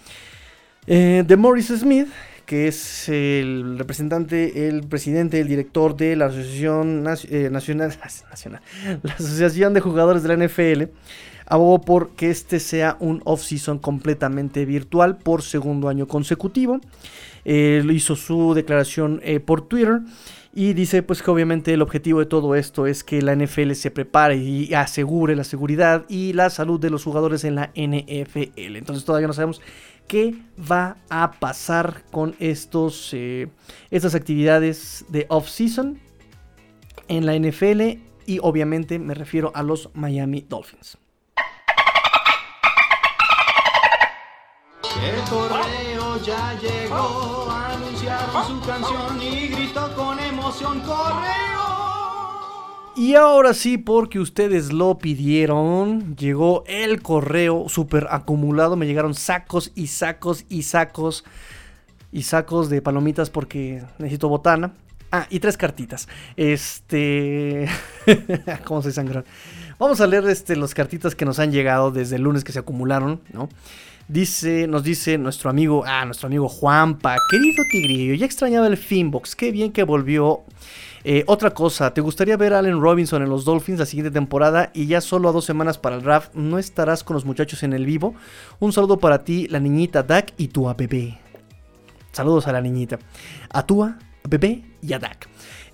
[0.87, 2.07] Eh, de Morris Smith
[2.45, 7.93] que es el representante, el presidente, el director de la Asociación eh, Nacional,
[9.01, 10.83] la Asociación de Jugadores de la NFL,
[11.45, 16.79] abogó por que este sea un off-season completamente virtual por segundo año consecutivo.
[17.45, 20.01] Él hizo su declaración eh, por Twitter.
[20.55, 23.89] Y dice pues que obviamente el objetivo de todo esto es que la NFL se
[23.89, 28.75] prepare y asegure la seguridad y la salud de los jugadores en la NFL.
[28.75, 29.61] Entonces todavía no sabemos
[30.07, 33.49] qué va a pasar con estos, eh,
[33.91, 35.99] estas actividades de off-season
[37.07, 40.97] en la NFL y obviamente me refiero a los Miami Dolphins.
[45.01, 51.62] El correo ya llegó, anunciaron su canción y gritó con emoción correo.
[52.95, 58.75] Y ahora sí, porque ustedes lo pidieron, llegó el correo super acumulado.
[58.75, 61.23] Me llegaron sacos y sacos y sacos
[62.11, 64.73] y sacos de palomitas porque necesito botana.
[65.11, 66.07] Ah, y tres cartitas.
[66.37, 67.67] Este.
[68.65, 69.25] ¿Cómo se sangran?
[69.79, 72.59] Vamos a leer este, los cartitas que nos han llegado desde el lunes que se
[72.59, 73.49] acumularon, ¿no?
[74.07, 79.35] Dice, nos dice nuestro amigo, ah, nuestro amigo Juanpa, querido tigrillo, ya extrañaba el Finbox,
[79.35, 80.43] qué bien que volvió.
[81.05, 84.71] Eh, otra cosa, ¿te gustaría ver a Allen Robinson en los Dolphins la siguiente temporada
[84.73, 87.73] y ya solo a dos semanas para el draft no estarás con los muchachos en
[87.73, 88.13] el vivo?
[88.59, 91.17] Un saludo para ti, la niñita Dak y tu bebé.
[92.11, 92.99] Saludos a la niñita.
[93.49, 95.27] A tu a bebé y a Dak.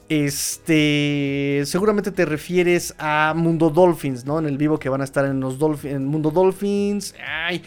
[0.08, 4.40] Este, seguramente te refieres a Mundo Dolphins, ¿no?
[4.40, 7.14] En el vivo que van a estar en los Dolphins, en Mundo Dolphins.
[7.24, 7.62] Ay,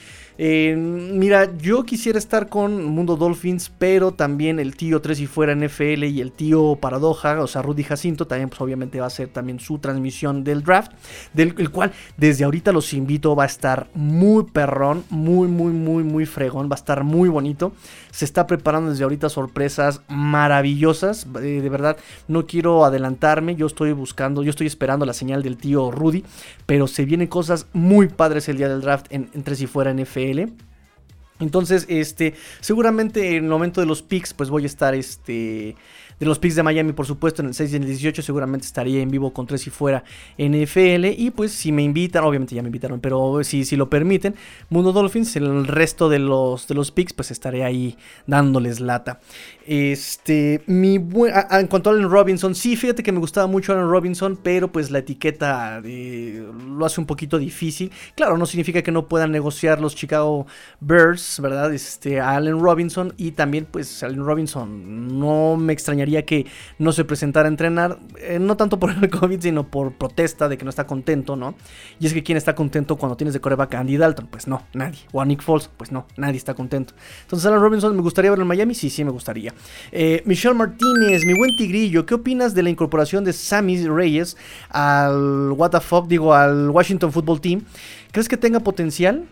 [0.45, 5.55] eh, mira, yo quisiera estar con Mundo Dolphins, pero también el tío 3 y fuera
[5.55, 9.29] NFL y el tío Paradoja, o sea, Rudy Jacinto, también pues obviamente va a hacer
[9.29, 10.91] también su transmisión del draft,
[11.33, 16.27] del cual desde ahorita los invito, va a estar muy perrón, muy, muy, muy, muy
[16.27, 17.73] fregón, va a estar muy bonito.
[18.13, 21.97] Se está preparando desde ahorita sorpresas maravillosas, eh, de verdad,
[22.29, 26.25] no quiero adelantarme, yo estoy buscando, yo estoy esperando la señal del tío Rudy,
[26.65, 29.93] pero se vienen cosas muy padres el día del draft en, en 3 y fuera
[29.93, 30.53] NFL
[31.43, 35.75] entonces, este, seguramente en el momento de los picks, pues voy a estar, este,
[36.23, 38.65] de los picks de Miami, por supuesto, en el 6 y en el 18 seguramente
[38.65, 40.05] estaría en vivo con 3 y fuera
[40.39, 41.07] NFL.
[41.19, 44.37] Y pues si me invitan, obviamente ya me invitaron, pero si, si lo permiten,
[44.71, 47.97] Mundo Dolphins, el resto de los, de los picks, pues estaré ahí
[48.29, 49.19] dándoles lata.
[49.67, 54.39] Este, mi en cuanto a Allen Robinson, sí, fíjate que me gustaba mucho Allen Robinson,
[54.43, 57.93] pero pues la etiqueta lo hace un poquito difícil.
[58.17, 60.47] Claro, no significa que no puedan negociar los Chicago
[60.81, 61.73] Bears, ¿verdad?
[61.73, 66.47] Este, a Allen Robinson y también pues Allen Robinson no me extrañaría que
[66.79, 70.59] no se presentara a entrenar, eh, no tanto por el COVID, sino por protesta de
[70.59, 71.55] que no está contento, ¿no?
[72.01, 74.63] Y es que quién está contento cuando tienes de coreback a Andy Dalton, pues no,
[74.73, 75.01] nadie.
[75.13, 76.95] O a Nick Foles, pues no, nadie está contento.
[77.23, 79.52] Entonces Allen Robinson me gustaría verlo en Miami, sí, sí me gustaría.
[79.91, 84.37] Eh, Michelle Martínez, mi buen tigrillo, ¿qué opinas de la incorporación de Sammy Reyes
[84.71, 85.73] al What
[86.09, 87.63] digo, al Washington Football Team?
[88.11, 89.27] ¿Crees que tenga potencial?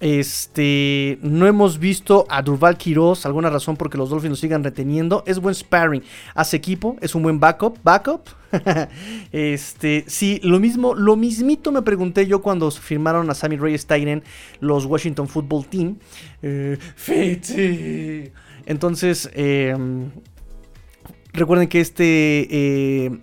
[0.00, 5.24] Este, no hemos visto a Durval Quiroz, alguna razón porque los Dolphins lo sigan reteniendo.
[5.26, 6.02] Es buen sparring,
[6.34, 8.28] hace equipo, es un buen backup, backup.
[9.32, 14.22] este, sí, lo mismo, lo mismito me pregunté yo cuando firmaron a Sammy Reyes Tyren
[14.60, 15.96] los Washington Football Team.
[16.42, 16.78] Eh,
[18.68, 20.10] entonces, em,
[21.32, 23.18] recuerden que este eh,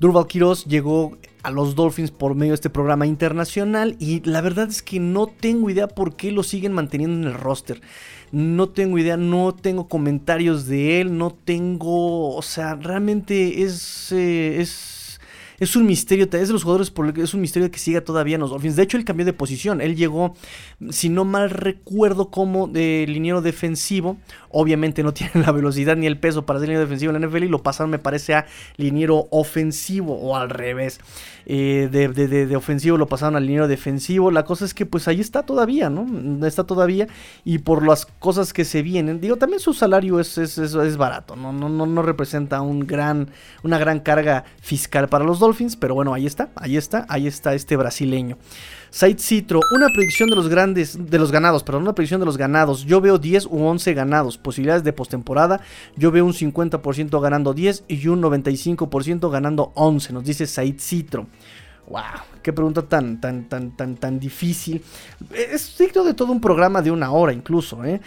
[0.00, 4.70] Durval Quiroz, llegó a los Dolphins por medio de este programa internacional y la verdad
[4.70, 7.82] es que no tengo idea por qué lo siguen manteniendo en el roster.
[8.30, 14.62] No tengo idea, no tengo comentarios de él, no tengo, o sea, realmente es, eh,
[14.62, 15.01] es
[15.62, 18.40] es un misterio, es de los jugadores por es un misterio que siga todavía en
[18.40, 18.60] los.
[18.60, 19.80] De hecho, él cambió de posición.
[19.80, 20.34] Él llegó,
[20.90, 24.16] si no mal recuerdo, como de liniero defensivo.
[24.50, 27.44] Obviamente no tiene la velocidad ni el peso para ser liniero defensivo en la NFL
[27.44, 28.46] y lo pasaron, me parece, a
[28.76, 30.98] liniero ofensivo o al revés.
[31.46, 34.32] Eh, de, ofensivo lo pasaron al liniero defensivo.
[34.32, 36.44] La cosa es que pues ahí está todavía, ¿no?
[36.44, 37.06] Está todavía
[37.44, 41.36] y por las cosas que se vienen, digo, también su salario es, es, es, barato,
[41.36, 41.52] ¿no?
[41.52, 43.30] No, no, no representa un gran,
[43.62, 47.54] una gran carga fiscal para los Dolphins, pero bueno, ahí está, ahí está, ahí está
[47.54, 48.38] este brasileño.
[48.90, 52.36] Said Citro, una predicción de los grandes, de los ganados, perdón, una predicción de los
[52.36, 52.84] ganados.
[52.84, 55.60] Yo veo 10 u 11 ganados, posibilidades de postemporada.
[55.96, 61.26] Yo veo un 50% ganando 10 y un 95% ganando 11, nos dice Said Citro.
[61.88, 62.02] Wow,
[62.42, 64.82] qué pregunta tan, tan, tan, tan, tan difícil.
[65.34, 68.00] Es digno de todo un programa de una hora incluso, ¿eh?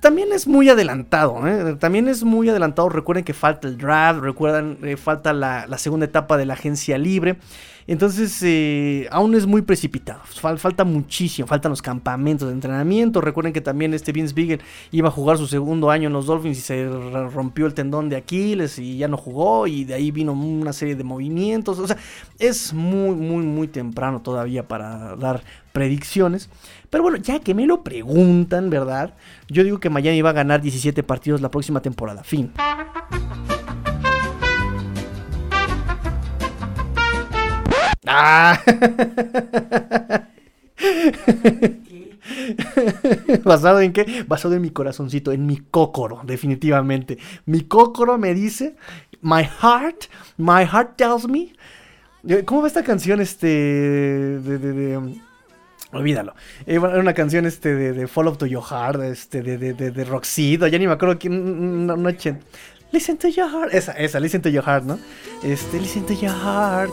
[0.00, 1.76] También es muy adelantado, ¿eh?
[1.76, 2.88] También es muy adelantado.
[2.88, 7.38] Recuerden que falta el draft, recuerdan, eh, falta la segunda etapa de la agencia libre.
[7.86, 10.20] Entonces, eh, aún es muy precipitado.
[10.58, 11.46] falta muchísimo.
[11.46, 13.20] Faltan los campamentos de entrenamiento.
[13.20, 14.58] Recuerden que también este Vince Beagle
[14.90, 16.88] iba a jugar su segundo año en los Dolphins y se
[17.32, 19.66] rompió el tendón de Aquiles y ya no jugó.
[19.66, 21.78] Y de ahí vino una serie de movimientos.
[21.78, 21.96] O sea,
[22.38, 26.48] es muy, muy, muy temprano todavía para dar predicciones.
[26.90, 29.14] Pero bueno, ya que me lo preguntan, ¿verdad?
[29.48, 32.24] Yo digo que Miami va a ganar 17 partidos la próxima temporada.
[32.24, 32.52] Fin.
[38.06, 38.62] Ah.
[43.44, 44.24] ¿Basado en qué?
[44.26, 47.18] Basado en mi corazoncito, en mi cócoro, definitivamente.
[47.46, 48.76] Mi cócoro me dice,
[49.22, 50.04] my heart,
[50.36, 51.52] my heart tells me.
[52.28, 55.14] Eh, ¿Cómo va esta canción este de, um,
[55.92, 56.34] olvídalo.
[56.66, 60.66] Era una canción este de, Fall of to Your Heart, este de, de, de, Roxito,
[60.66, 62.10] ya ni me acuerdo quién, no, no,
[62.92, 64.98] Listen to your heart, esa, esa, listen to your heart, ¿no?
[65.42, 66.92] Este, listen to your heart.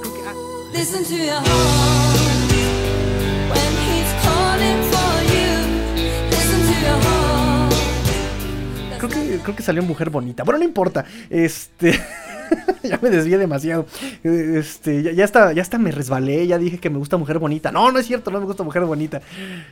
[8.98, 10.44] Creo que, creo que salió mujer bonita.
[10.44, 11.06] Bueno, no importa.
[11.30, 11.92] Este.
[12.84, 13.86] ya me desvié demasiado.
[14.24, 17.72] Este, ya, ya, está, ya está me resbalé, ya dije que me gusta mujer bonita.
[17.72, 19.22] No, no es cierto, no me gusta mujer bonita.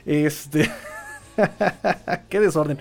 [0.06, 0.70] Este.
[2.30, 2.80] Qué desorden.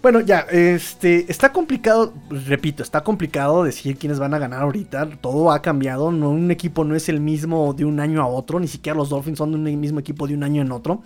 [0.00, 5.08] Bueno, ya, este, está complicado, repito, está complicado decir quiénes van a ganar ahorita.
[5.20, 8.60] Todo ha cambiado, no, un equipo no es el mismo de un año a otro,
[8.60, 11.02] ni siquiera los Dolphins son de un mismo equipo de un año en otro.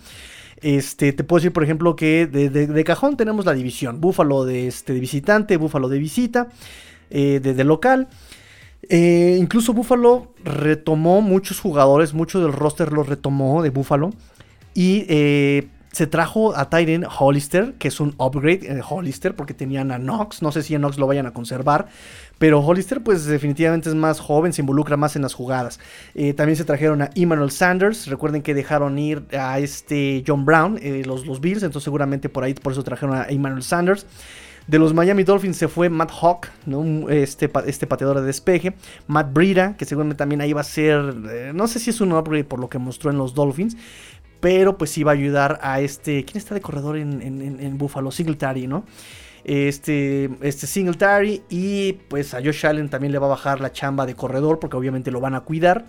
[0.61, 4.93] Este, te puedo decir, por ejemplo, que de, cajón tenemos la división: Búfalo de, este,
[4.93, 6.49] visitante, Búfalo de visita,
[7.09, 8.07] eh, de, local.
[8.89, 14.11] Eh, incluso Búfalo retomó muchos jugadores, mucho del roster lo retomó de Búfalo.
[14.75, 19.91] Y eh, se trajo a Tyrion Hollister, que es un upgrade de Hollister, porque tenían
[19.91, 20.41] a Knox.
[20.41, 21.87] No sé si a Knox lo vayan a conservar.
[22.39, 25.79] Pero Hollister, pues definitivamente es más joven, se involucra más en las jugadas.
[26.15, 28.07] Eh, también se trajeron a Emmanuel Sanders.
[28.07, 31.61] Recuerden que dejaron ir a este John Brown, eh, los, los Bills.
[31.61, 34.07] Entonces, seguramente por ahí, por eso trajeron a Emmanuel Sanders.
[34.65, 36.47] De los Miami Dolphins se fue Matt Hawk,
[37.09, 38.73] este, este pateador de despeje.
[39.07, 41.13] Matt Breida, que seguramente también ahí va a ser.
[41.29, 43.75] Eh, no sé si es un upgrade por lo que mostró en los Dolphins
[44.43, 48.11] pero pues iba a ayudar a este, ¿quién está de corredor en, en, Buffalo?
[48.11, 48.83] Singletary, ¿no?
[49.45, 54.05] Este, este Singletary y pues a Josh Allen también le va a bajar la chamba
[54.05, 55.85] de corredor porque obviamente lo van a cuidar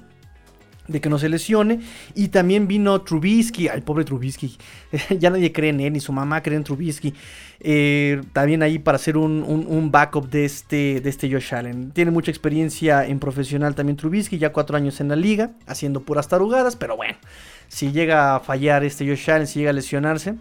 [0.86, 1.80] de que no se lesione.
[2.14, 4.56] Y también vino Trubisky, ay pobre Trubisky,
[5.18, 7.12] ya nadie cree en él, ni su mamá cree en Trubisky.
[7.58, 11.90] Eh, también ahí para hacer un, un, backup de este, de este Josh Allen.
[11.90, 16.28] Tiene mucha experiencia en profesional también Trubisky, ya cuatro años en la liga, haciendo puras
[16.28, 17.16] tarugadas, pero bueno.
[17.68, 20.34] Si llega a fallar este Josh Allen, si llega a lesionarse,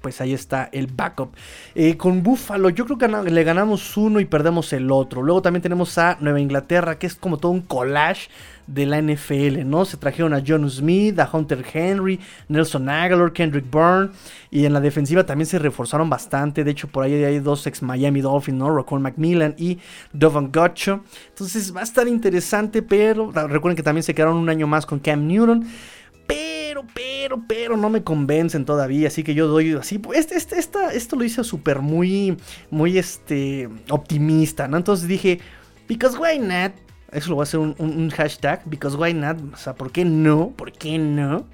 [0.00, 1.34] pues ahí está el backup.
[1.74, 5.22] Eh, con Buffalo, yo creo que le ganamos uno y perdemos el otro.
[5.22, 8.28] Luego también tenemos a Nueva Inglaterra, que es como todo un collage
[8.66, 9.84] de la NFL, ¿no?
[9.84, 14.10] Se trajeron a John Smith, a Hunter Henry, Nelson Aguilar, Kendrick Byrne.
[14.50, 16.64] Y en la defensiva también se reforzaron bastante.
[16.64, 18.70] De hecho, por ahí hay dos ex Miami Dolphins, ¿no?
[18.70, 19.78] Rockwell Macmillan y
[20.12, 21.02] Dovan Gotcho.
[21.28, 25.00] Entonces va a estar interesante, pero recuerden que también se quedaron un año más con
[25.00, 25.66] Cam Newton
[26.30, 29.08] pero, pero, pero no me convencen todavía.
[29.08, 30.00] Así que yo doy así.
[30.14, 30.58] Este, este,
[30.92, 32.36] esto lo hice súper muy,
[32.70, 34.76] muy este, optimista, ¿no?
[34.76, 35.40] Entonces dije,
[35.88, 36.72] because why not?
[37.12, 39.38] Eso lo voy a hacer un, hashtag, because why not?
[39.52, 40.50] O sea, ¿por qué no?
[40.50, 41.44] ¿Por qué no?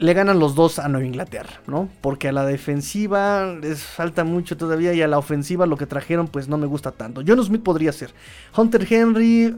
[0.00, 1.88] le ganan los dos a Nueva Inglaterra, ¿no?
[2.00, 6.28] Porque a la defensiva les falta mucho todavía y a la ofensiva lo que trajeron
[6.28, 7.22] pues no me gusta tanto.
[7.26, 8.14] John Smith podría ser.
[8.56, 9.56] Hunter Henry, eh,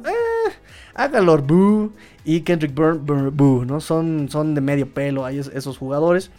[0.94, 1.92] Agalor Boo
[2.24, 3.80] y Kendrick Byrne Boo, ¿no?
[3.80, 6.30] Son, son de medio pelo ahí esos jugadores.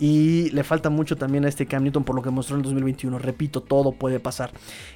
[0.00, 2.64] Y le falta mucho también a este Cam Newton por lo que mostró en el
[2.64, 3.18] 2021.
[3.18, 4.50] Repito, todo puede pasar.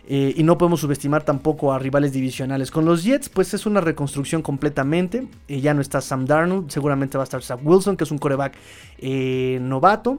[0.08, 2.70] Eh, y no podemos subestimar tampoco a rivales divisionales.
[2.70, 5.28] Con los Jets, pues es una reconstrucción completamente.
[5.46, 8.18] Eh, ya no está Sam Darnold, seguramente va a estar Zach Wilson, que es un
[8.18, 8.54] coreback
[8.96, 10.18] eh, novato.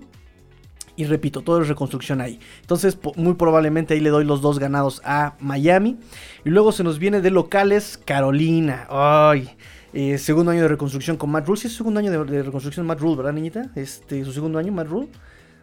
[0.97, 2.39] Y repito, todo es reconstrucción ahí.
[2.61, 5.97] Entonces, muy probablemente ahí le doy los dos ganados a Miami.
[6.45, 8.87] Y luego se nos viene de locales Carolina.
[8.89, 9.49] Ay.
[9.93, 11.59] Eh, segundo año de reconstrucción con Matt Rule.
[11.59, 13.71] Sí, es segundo año de, reconstrucción Matt Rule, ¿verdad, niñita?
[13.75, 15.07] Este, su segundo año, Matt Rule.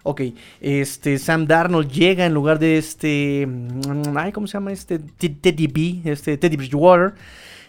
[0.04, 0.22] Ok,
[0.60, 4.98] este, Sam Darnold llega en lugar de este, mm, ay, ¿cómo se llama este?
[4.98, 7.14] Teddy B, este, Teddy Bridgewater.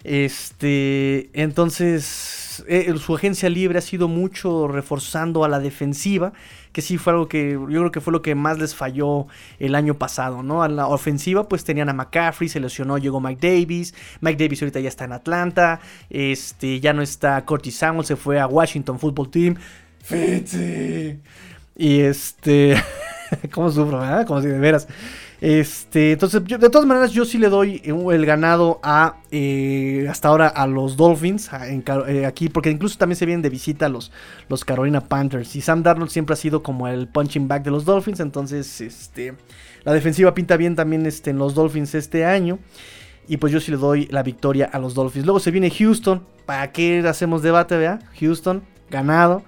[0.03, 6.33] Este, entonces, eh, su agencia libre ha sido mucho reforzando a la defensiva
[6.73, 9.27] que sí fue algo que yo creo que fue lo que más les falló
[9.59, 10.63] el año pasado, ¿no?
[10.63, 14.79] A la ofensiva pues tenían a McCaffrey, se lesionó, llegó Mike Davis, Mike Davis ahorita
[14.79, 19.29] ya está en Atlanta, este, ya no está Curtis Samuel, se fue a Washington Football
[19.29, 19.55] Team.
[20.03, 21.19] Fitzy.
[21.75, 22.75] Y este,
[23.51, 24.25] ¿cómo sufro, verdad?
[24.25, 24.87] Como si de veras.
[25.43, 30.47] Este, entonces, de todas maneras, yo sí le doy el ganado a eh, hasta ahora
[30.47, 31.49] a los Dolphins
[32.07, 34.13] eh, aquí, porque incluso también se vienen de visita los,
[34.47, 35.53] los Carolina Panthers.
[35.57, 38.21] Y Sam Darnold siempre ha sido como el punching back de los Dolphins.
[38.21, 39.33] Entonces, este,
[39.83, 42.57] la defensiva pinta bien también este, en los Dolphins este año.
[43.27, 45.25] Y pues yo sí le doy la victoria a los Dolphins.
[45.25, 46.23] Luego se viene Houston.
[46.45, 47.99] ¿Para qué hacemos debate?
[48.17, 49.43] Houston, ganado.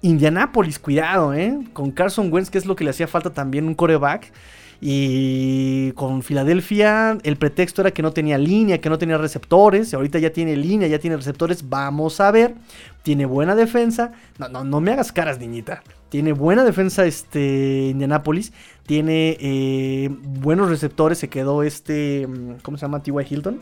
[0.00, 1.58] Indianapolis, cuidado, ¿eh?
[1.74, 4.32] Con Carson Wentz, que es lo que le hacía falta también, un coreback.
[4.80, 9.92] Y con Filadelfia el pretexto era que no tenía línea, que no tenía receptores.
[9.92, 11.68] Y ahorita ya tiene línea, ya tiene receptores.
[11.68, 12.54] Vamos a ver.
[13.02, 14.12] Tiene buena defensa.
[14.38, 15.82] No, no, no me hagas caras, niñita.
[16.08, 18.52] Tiene buena defensa este Indianapolis.
[18.86, 21.18] Tiene eh, buenos receptores.
[21.18, 22.26] Se quedó este.
[22.26, 23.02] Mm, ¿Cómo se llama?
[23.02, 23.26] T.Y.
[23.28, 23.60] Hilton.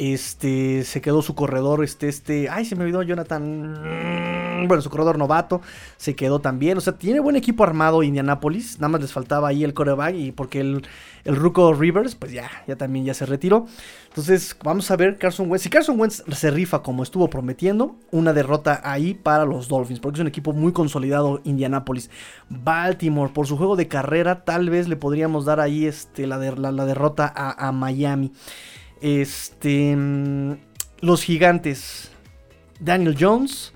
[0.00, 3.74] Este, se quedó su corredor, este, este, ay, se me olvidó Jonathan,
[4.68, 5.60] bueno, su corredor novato,
[5.96, 9.64] se quedó también, o sea, tiene buen equipo armado Indianapolis, nada más les faltaba ahí
[9.64, 10.86] el coreback y porque el,
[11.24, 13.66] el Ruco Rivers, pues ya, ya también ya se retiró.
[14.06, 18.32] Entonces, vamos a ver Carson Wentz, si Carson Wentz se rifa como estuvo prometiendo, una
[18.32, 22.08] derrota ahí para los Dolphins, porque es un equipo muy consolidado Indianapolis.
[22.48, 26.84] Baltimore, por su juego de carrera, tal vez le podríamos dar ahí este, la, la,
[26.86, 28.30] derrota a Miami.
[29.00, 29.96] Este.
[31.00, 32.10] Los gigantes.
[32.80, 33.72] Daniel Jones.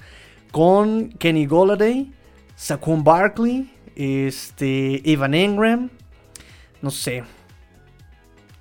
[0.50, 2.12] Con Kenny Golladay.
[2.56, 3.70] Saquon Barkley.
[3.96, 5.10] Este.
[5.10, 5.90] Evan Engram.
[6.80, 7.24] No sé.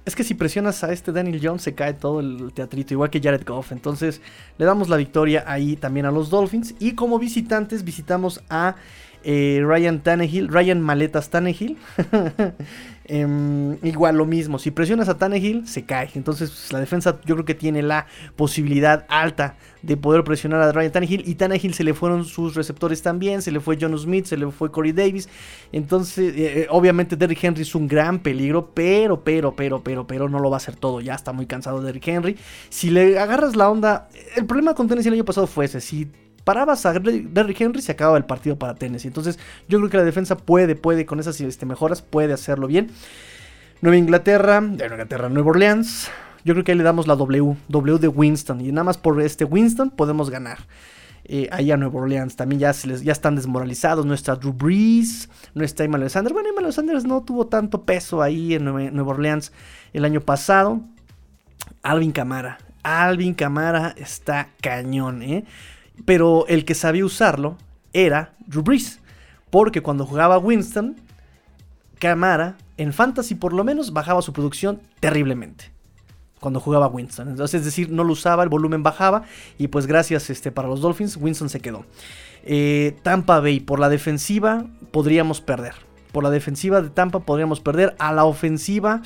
[0.03, 3.21] Es que si presionas a este Daniel Jones se cae todo el teatrito, igual que
[3.21, 3.71] Jared Goff.
[3.71, 4.19] Entonces
[4.57, 6.73] le damos la victoria ahí también a los Dolphins.
[6.79, 8.75] Y como visitantes visitamos a
[9.23, 11.77] eh, Ryan Tannehill, Ryan Maletas Tannehill.
[13.13, 16.09] Em, igual lo mismo, si presionas a Tannehill se cae.
[16.15, 20.71] Entonces pues, la defensa yo creo que tiene la posibilidad alta de poder presionar a
[20.71, 21.27] Ryan Tannehill.
[21.27, 24.49] Y Tannehill se le fueron sus receptores también, se le fue John Smith, se le
[24.49, 25.27] fue Corey Davis.
[25.73, 30.29] Entonces eh, eh, obviamente Derrick Henry es un gran peligro, pero, pero, pero, pero, pero
[30.29, 31.01] no lo va a hacer todo.
[31.01, 32.37] Ya está muy cansado Derrick Henry.
[32.69, 35.81] Si le agarras la onda, el problema con Tennessee el año pasado fue ese.
[35.81, 36.07] Si
[36.43, 39.07] parabas a Derrick Henry, se acababa el partido para Tennessee.
[39.07, 42.89] Entonces, yo creo que la defensa puede, puede, con esas este, mejoras, puede hacerlo bien.
[43.81, 46.09] Nueva Inglaterra, de Nueva Inglaterra, Nueva Orleans.
[46.43, 48.61] Yo creo que ahí le damos la W, W de Winston.
[48.61, 50.59] Y nada más por este Winston podemos ganar.
[51.23, 52.35] Eh, ahí a Nueva Orleans.
[52.35, 54.05] También ya, se les, ya están desmoralizados.
[54.05, 56.33] No está Drew Brees, no está Emmanuel Sanders.
[56.33, 59.51] Bueno, Emmanuel Sanders no tuvo tanto peso ahí en Nueva, Orleans
[59.93, 60.81] el año pasado.
[61.83, 62.57] Alvin Camara.
[62.83, 65.45] Alvin Camara está cañón, ¿eh?
[66.05, 67.57] Pero el que sabía usarlo
[67.93, 68.99] era Drew Brees.
[69.49, 70.95] Porque cuando jugaba Winston,
[71.99, 75.71] Camara, en Fantasy por lo menos, bajaba su producción terriblemente.
[76.39, 77.27] Cuando jugaba Winston.
[77.29, 79.23] Entonces, es decir, no lo usaba, el volumen bajaba.
[79.59, 81.85] Y pues gracias este, para los Dolphins, Winston se quedó.
[82.43, 85.75] Eh, Tampa Bay, por la defensiva, podríamos perder.
[86.11, 87.95] Por la defensiva de Tampa podríamos perder.
[87.99, 89.01] A la ofensiva.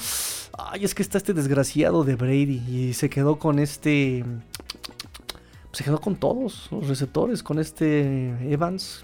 [0.57, 2.63] Ay, es que está este desgraciado de Brady.
[2.69, 4.23] Y se quedó con este
[5.75, 9.03] se quedó con todos los receptores, con este Evans,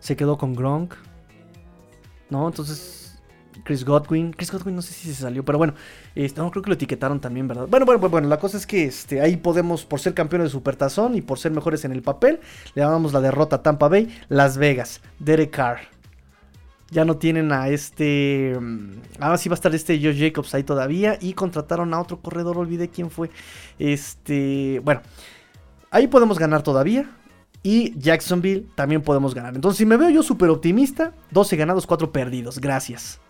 [0.00, 0.94] se quedó con Gronk,
[2.30, 2.48] ¿no?
[2.48, 3.20] Entonces,
[3.62, 5.74] Chris Godwin, Chris Godwin no sé si se salió, pero bueno,
[6.14, 7.66] este, no creo que lo etiquetaron también, ¿verdad?
[7.68, 11.14] Bueno, bueno, bueno, la cosa es que este, ahí podemos, por ser campeones de Supertazón
[11.14, 12.40] y por ser mejores en el papel,
[12.74, 15.80] le damos la derrota a Tampa Bay, Las Vegas, Derek Carr.
[16.90, 18.56] Ya no tienen a este.
[18.58, 21.18] Mm, ahora sí va a estar este Josh Jacobs ahí todavía.
[21.20, 23.28] Y contrataron a otro corredor, olvidé quién fue.
[23.80, 24.80] Este.
[24.84, 25.02] Bueno,
[25.90, 27.10] Ahí podemos ganar todavía.
[27.62, 29.54] Y Jacksonville también podemos ganar.
[29.56, 32.60] Entonces, si me veo yo súper optimista, 12 ganados, 4 perdidos.
[32.60, 33.20] Gracias.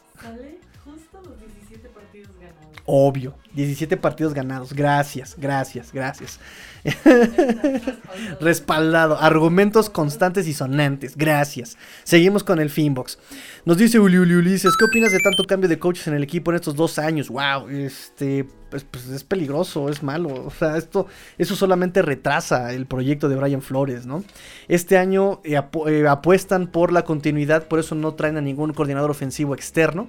[2.87, 4.73] Obvio, 17 partidos ganados.
[4.73, 6.39] Gracias, gracias, gracias.
[8.41, 9.19] Respaldado.
[9.19, 11.17] Argumentos constantes y sonantes.
[11.17, 11.77] Gracias.
[12.05, 13.19] Seguimos con el Finbox.
[13.65, 16.53] Nos dice Uli, Uli Ulises, ¿qué opinas de tanto cambio de coaches en el equipo
[16.53, 17.29] en estos dos años?
[17.29, 20.29] Wow, este, pues, pues es peligroso, es malo.
[20.47, 21.09] O sea, esto,
[21.39, 24.23] eso solamente retrasa el proyecto de Brian Flores, ¿no?
[24.69, 29.11] Este año eh, eh, apuestan por la continuidad, por eso no traen a ningún coordinador
[29.11, 30.09] ofensivo externo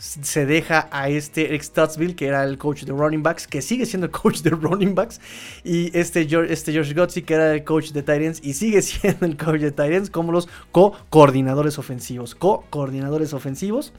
[0.00, 3.84] se deja a este Eric Stutzville, que era el coach de running backs, que sigue
[3.84, 5.20] siendo coach de running backs,
[5.62, 9.36] y este George, este George que era el coach de Titans, y sigue siendo el
[9.36, 12.34] coach de Titans, como los co-coordinadores ofensivos.
[12.34, 13.92] Co-coordinadores ofensivos,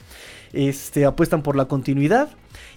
[0.52, 2.30] este, apuestan por la continuidad,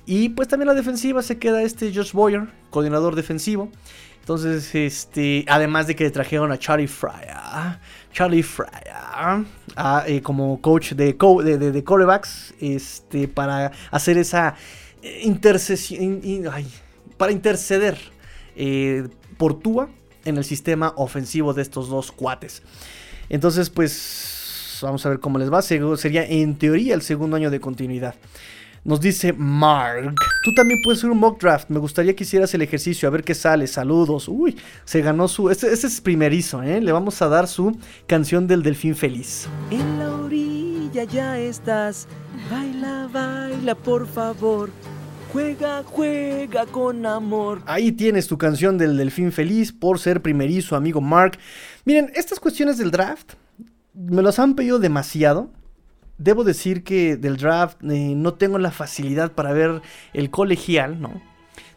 [0.06, 3.72] y pues también la defensiva se queda este Josh Boyer, coordinador defensivo.
[4.20, 7.78] Entonces, este, además de que trajeron a Charlie Fryer,
[8.16, 9.46] Charlie Fryer,
[10.08, 14.56] eh, como coach de, de, de, corebacks, este, para hacer esa
[15.04, 16.22] eh, intercesión,
[17.18, 17.98] para interceder
[18.56, 19.06] eh,
[19.38, 19.90] por Tua
[20.24, 22.64] en el sistema ofensivo de estos dos cuates.
[23.28, 25.62] Entonces, pues, vamos a ver cómo les va.
[25.62, 28.16] Sería en teoría el segundo año de continuidad.
[28.86, 30.14] Nos dice Mark.
[30.44, 31.72] Tú también puedes hacer un mock draft.
[31.72, 33.66] Me gustaría que hicieras el ejercicio, a ver qué sale.
[33.66, 34.28] Saludos.
[34.28, 35.50] Uy, se ganó su.
[35.50, 36.80] Este, este, es primerizo, ¿eh?
[36.80, 37.76] Le vamos a dar su
[38.06, 39.48] canción del Delfín Feliz.
[39.72, 42.08] En la orilla ya estás.
[42.52, 44.70] Baila, baila, por favor.
[45.34, 47.64] Juega, juega con amor.
[47.66, 51.40] Ahí tienes tu canción del Delfín Feliz por ser primerizo, amigo Mark.
[51.86, 53.34] Miren, estas cuestiones del draft
[53.96, 55.50] me las han pedido demasiado
[56.18, 59.82] debo decir que del draft eh, no tengo la facilidad para ver
[60.14, 61.22] el colegial, ¿no?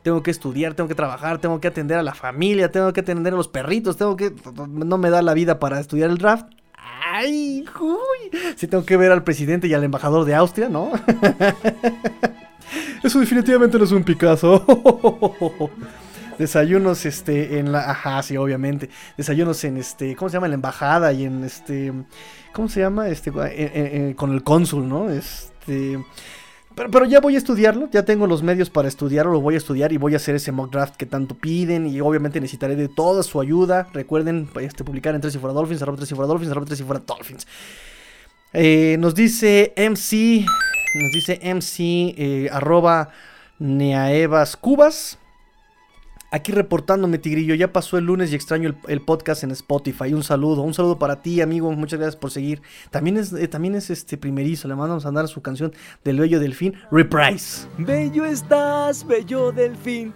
[0.02, 3.34] Tengo que estudiar, tengo que trabajar, tengo que atender a la familia, tengo que atender
[3.34, 4.32] a los perritos, tengo que...
[4.68, 6.46] No me da la vida para estudiar el draft.
[6.74, 7.64] ¡Ay!
[7.80, 8.38] Uy.
[8.56, 10.92] Sí tengo que ver al presidente y al embajador de Austria, ¿no?
[13.02, 14.64] Eso definitivamente no es un Picasso.
[16.38, 17.90] Desayunos, este, en la.
[17.90, 18.88] Ajá, sí, obviamente.
[19.16, 20.14] Desayunos en este.
[20.14, 20.46] ¿Cómo se llama?
[20.46, 21.92] En la embajada y en este.
[22.52, 23.08] ¿Cómo se llama?
[23.08, 23.32] Este.
[24.16, 25.10] con el cónsul, ¿no?
[25.10, 25.98] Este.
[26.90, 29.92] Pero, ya voy a estudiarlo, ya tengo los medios para estudiarlo, lo voy a estudiar
[29.92, 33.24] y voy a hacer ese mock draft que tanto piden y obviamente necesitaré de toda
[33.24, 33.88] su ayuda.
[33.92, 37.48] Recuerden este, publicar en Tres y Fuera Dolphins, arroba.
[38.52, 40.46] Eh, nos dice MC,
[40.94, 43.10] nos dice MC, eh, arroba
[43.58, 45.18] Neaevas Cubas.
[46.30, 50.12] Aquí reportándome, Tigrillo, ya pasó el lunes y extraño el, podcast en Spotify.
[50.12, 51.72] Un saludo, un saludo para ti, amigo.
[51.72, 52.60] Muchas gracias por seguir.
[52.90, 54.68] También es, eh, también es este primerizo.
[54.68, 55.72] Le mandamos a andar su canción
[56.04, 57.66] del Bello Delfín, Reprise.
[57.78, 60.12] Bello estás, Bello Delfín.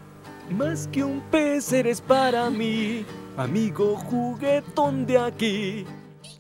[0.51, 3.07] Más que un pez eres para mí,
[3.39, 5.87] amigo juguetón de aquí.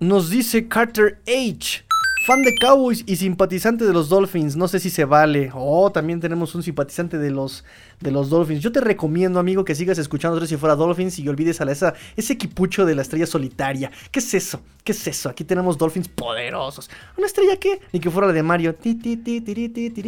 [0.00, 1.84] Nos dice Carter H.
[2.24, 4.54] Fan de Cowboys y simpatizante de los Dolphins.
[4.54, 5.50] No sé si se vale.
[5.54, 7.64] Oh, también tenemos un simpatizante de los,
[7.98, 8.60] de los Dolphins.
[8.60, 12.34] Yo te recomiendo, amigo, que sigas escuchando si fuera Dolphins y olvides a esa, ese
[12.34, 13.90] equipucho de la estrella solitaria.
[14.12, 14.60] ¿Qué es eso?
[14.84, 15.30] ¿Qué es eso?
[15.30, 16.88] Aquí tenemos Dolphins poderosos.
[17.16, 17.80] ¿Una estrella qué?
[17.92, 18.76] Ni que fuera la de Mario.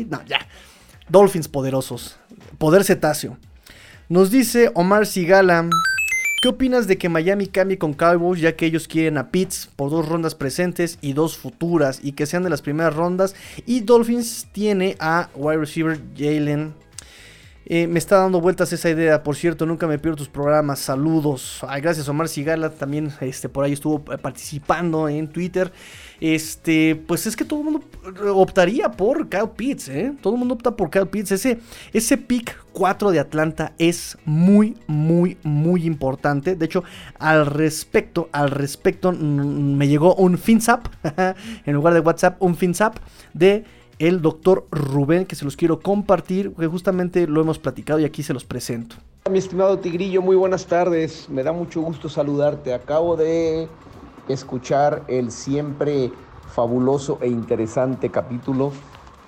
[0.09, 0.47] No, ya.
[1.09, 2.17] Dolphins poderosos.
[2.59, 3.39] Poder cetáceo.
[4.09, 5.69] Nos dice Omar Sigala.
[6.45, 9.89] ¿Qué opinas de que Miami cambie con Cowboys ya que ellos quieren a Pitts por
[9.89, 13.35] dos rondas presentes y dos futuras y que sean de las primeras rondas?
[13.65, 16.75] Y Dolphins tiene a wide receiver Jalen.
[17.67, 20.81] Eh, me está dando vueltas esa idea, por cierto, nunca me pierdo tus programas.
[20.81, 21.61] Saludos.
[21.81, 25.73] gracias Omar Sigala, también este, por ahí estuvo participando en Twitter.
[26.21, 27.83] Este, pues es que todo el mundo
[28.35, 30.13] optaría por Kyle Pitts, ¿eh?
[30.21, 31.33] Todo el mundo opta por Kyle Pitts.
[31.33, 31.59] Ese,
[31.93, 36.57] ese pick 4 de Atlanta es muy, muy, muy importante.
[36.57, 36.85] De hecho,
[37.19, 40.87] al respecto, al respecto, me llegó un FinSap,
[41.65, 42.97] en lugar de WhatsApp, un FinSap
[43.33, 43.65] de
[43.99, 48.23] el doctor Rubén, que se los quiero compartir, que justamente lo hemos platicado y aquí
[48.23, 48.97] se los presento.
[49.31, 51.29] Mi estimado Tigrillo, muy buenas tardes.
[51.31, 52.75] Me da mucho gusto saludarte.
[52.75, 53.69] Acabo de
[54.29, 56.13] escuchar el siempre
[56.55, 58.73] fabuloso e interesante capítulo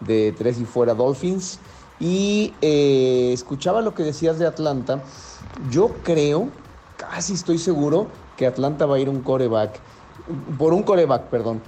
[0.00, 1.58] de Tres y Fuera Dolphins
[1.98, 5.02] y eh, escuchaba lo que decías de Atlanta.
[5.70, 6.48] Yo creo,
[6.96, 9.80] casi estoy seguro, que Atlanta va a ir un coreback,
[10.58, 11.62] por un coreback, perdón.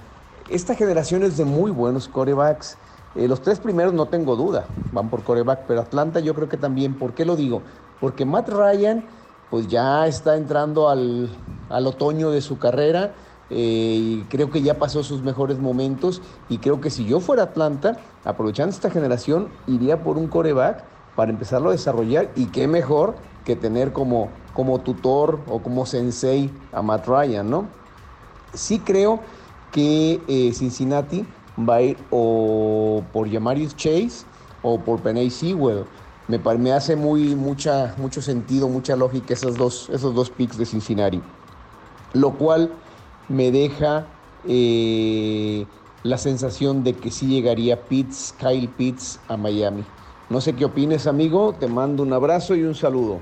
[0.49, 2.77] Esta generación es de muy buenos corebacks.
[3.15, 6.57] Eh, los tres primeros no tengo duda, van por coreback, pero Atlanta yo creo que
[6.57, 6.97] también.
[6.97, 7.63] ¿Por qué lo digo?
[7.99, 9.03] Porque Matt Ryan
[9.49, 11.29] pues ya está entrando al,
[11.69, 13.13] otoño de su carrera.
[13.51, 17.41] Eh, y creo que ya pasó sus mejores momentos y creo que si yo fuera
[17.41, 20.83] Atlanta, aprovechando esta generación, iría por un coreback
[21.15, 26.51] para empezarlo a desarrollar y qué mejor que tener como, como tutor o como sensei
[26.71, 27.65] a Matt Ryan, ¿no?
[28.53, 29.21] Sí creo
[29.71, 31.25] que eh, Cincinnati
[31.67, 34.25] va a ir o por Yamarius Chase
[34.61, 35.85] o por Penny Sewell.
[36.27, 40.65] Me, me hace muy, mucha, mucho sentido, mucha lógica esos dos, esos dos picks de
[40.65, 41.21] Cincinnati.
[42.13, 42.71] Lo cual
[43.27, 44.05] me deja
[44.47, 45.65] eh,
[46.03, 49.83] la sensación de que sí llegaría Pitts, Kyle Pitts a Miami.
[50.29, 51.55] No sé qué opines, amigo.
[51.59, 53.19] Te mando un abrazo y un saludo.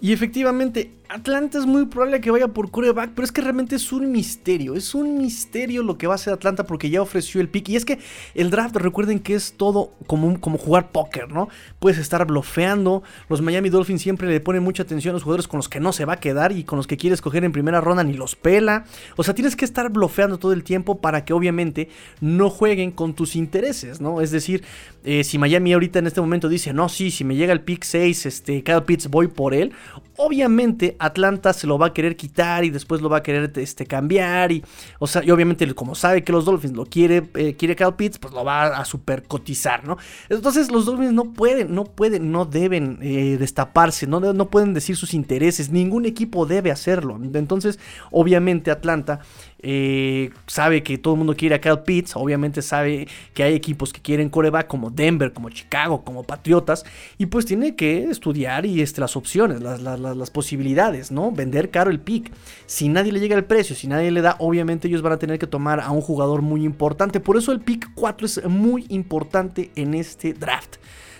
[0.00, 3.92] Y efectivamente, Atlanta es muy probable que vaya por coreback, pero es que realmente es
[3.92, 4.74] un misterio.
[4.74, 7.70] Es un misterio lo que va a hacer Atlanta porque ya ofreció el pick.
[7.70, 7.98] Y es que
[8.34, 11.48] el draft, recuerden que es todo como, como jugar póker, ¿no?
[11.78, 13.02] Puedes estar blofeando.
[13.30, 15.94] Los Miami Dolphins siempre le ponen mucha atención a los jugadores con los que no
[15.94, 18.36] se va a quedar y con los que quiere escoger en primera ronda ni los
[18.36, 18.84] pela.
[19.16, 21.88] O sea, tienes que estar blofeando todo el tiempo para que obviamente
[22.20, 24.20] no jueguen con tus intereses, ¿no?
[24.20, 24.62] Es decir,
[25.04, 27.84] eh, si Miami ahorita en este momento dice, no, sí, si me llega el pick
[27.84, 29.72] 6, este, Kyle Pitts, voy por él.
[30.20, 33.86] Obviamente Atlanta se lo va a querer quitar y después lo va a querer este,
[33.86, 34.50] cambiar.
[34.50, 34.64] Y,
[34.98, 38.18] o sea, y obviamente como sabe que los Dolphins lo quiere, eh, quiere Kyle Pitts,
[38.18, 39.96] pues lo va a super cotizar, ¿no?
[40.28, 44.96] Entonces los Dolphins no pueden, no pueden, no deben eh, destaparse, no, no pueden decir
[44.96, 45.70] sus intereses.
[45.70, 47.16] Ningún equipo debe hacerlo.
[47.22, 47.78] Entonces,
[48.10, 49.20] obviamente Atlanta
[49.60, 53.92] eh, sabe que todo el mundo quiere a Kyle Pitts, obviamente sabe que hay equipos
[53.92, 56.84] que quieren coreback como Denver, como Chicago, como Patriotas,
[57.18, 61.32] y pues tiene que estudiar y este, las opciones, las, posibilidades, ¿no?
[61.32, 62.30] Vender caro el pick.
[62.66, 65.38] Si nadie le llega el precio, si nadie le da, obviamente ellos van a tener
[65.38, 67.18] que tomar a un jugador muy importante.
[67.18, 70.76] Por eso el pick 4 es muy importante en este draft.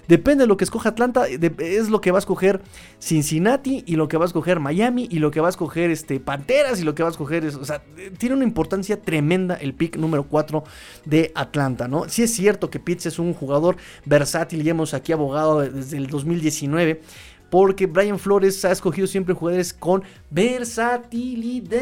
[0.09, 2.63] Depende de lo que escoja Atlanta, es lo que va a escoger
[2.99, 6.19] Cincinnati y lo que va a escoger Miami y lo que va a escoger este,
[6.19, 7.45] Panteras y lo que va a escoger...
[7.45, 7.83] o sea,
[8.17, 10.65] tiene una importancia tremenda el pick número 4
[11.05, 12.09] de Atlanta, ¿no?
[12.09, 16.07] Sí es cierto que Pitts es un jugador versátil y hemos aquí abogado desde el
[16.07, 17.03] 2019
[17.51, 21.79] porque Brian Flores ha escogido siempre jugadores con versatilidad.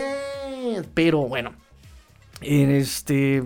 [0.94, 1.52] Pero bueno,
[2.40, 3.42] en este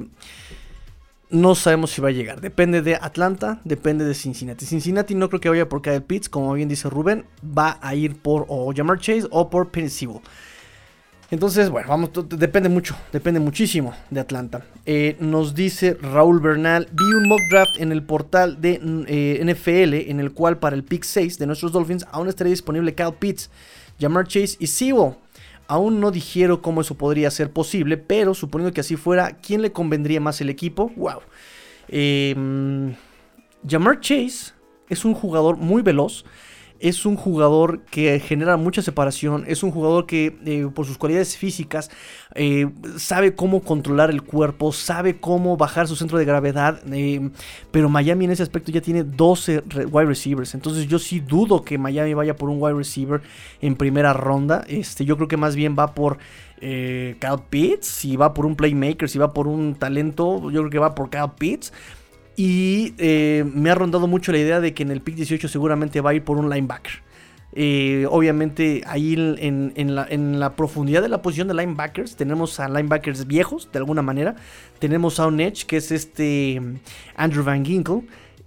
[1.31, 2.41] no sabemos si va a llegar.
[2.41, 4.66] Depende de Atlanta, depende de Cincinnati.
[4.66, 8.20] Cincinnati no creo que vaya por Kyle Pitts, como bien dice Rubén, va a ir
[8.20, 10.22] por o Jamar Chase o por Pensivo.
[11.31, 14.64] Entonces, bueno, vamos, depende mucho, depende muchísimo de Atlanta.
[14.85, 20.11] Eh, nos dice Raúl Bernal, vi un mock draft en el portal de eh, NFL
[20.11, 23.49] en el cual para el pick 6 de nuestros Dolphins aún estaría disponible Kyle Pitts,
[24.01, 25.14] Jamar Chase y Sewell.
[25.70, 29.70] Aún no dijeron cómo eso podría ser posible, pero suponiendo que así fuera, ¿quién le
[29.70, 30.90] convendría más el equipo?
[30.96, 31.20] ¡Wow!
[31.86, 32.34] Eh,
[33.68, 34.52] Jamar Chase
[34.88, 36.24] es un jugador muy veloz
[36.81, 41.37] es un jugador que genera mucha separación, es un jugador que eh, por sus cualidades
[41.37, 41.91] físicas
[42.35, 47.31] eh, sabe cómo controlar el cuerpo, sabe cómo bajar su centro de gravedad, eh,
[47.70, 51.76] pero Miami en ese aspecto ya tiene 12 wide receivers, entonces yo sí dudo que
[51.76, 53.20] Miami vaya por un wide receiver
[53.61, 56.18] en primera ronda, este, yo creo que más bien va por...
[56.61, 60.78] Cal Pitts, si va por un playmaker, si va por un talento, yo creo que
[60.78, 61.72] va por Cal Pitts.
[62.43, 66.01] Y eh, me ha rondado mucho la idea de que en el pick 18 seguramente
[66.01, 67.03] va a ir por un linebacker.
[67.53, 69.95] Eh, obviamente ahí en,
[70.41, 74.36] la, profundidad de la posición de linebackers tenemos a linebackers viejos de alguna manera.
[74.78, 76.62] Tenemos a un edge que es este
[77.14, 78.05] Andrew Van Ginkle,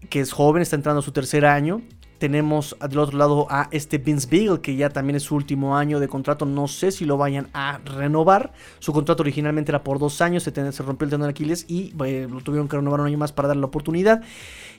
[0.09, 1.83] que es joven, está entrando a su tercer año
[2.23, 5.99] tenemos del otro lado a este Vince Beagle, que ya también es su último año
[5.99, 6.45] de contrato.
[6.45, 8.53] No sé si lo vayan a renovar.
[8.79, 11.93] Su contrato originalmente era por dos años, se, se rompió el tendón de Aquiles y
[12.05, 14.21] eh, lo tuvieron que renovar un año más para darle la oportunidad.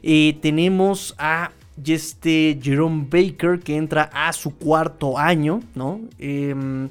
[0.02, 1.50] Eh, tenemos a
[1.84, 6.00] este Jerome Baker, que entra a su cuarto año, ¿no?
[6.18, 6.88] Em,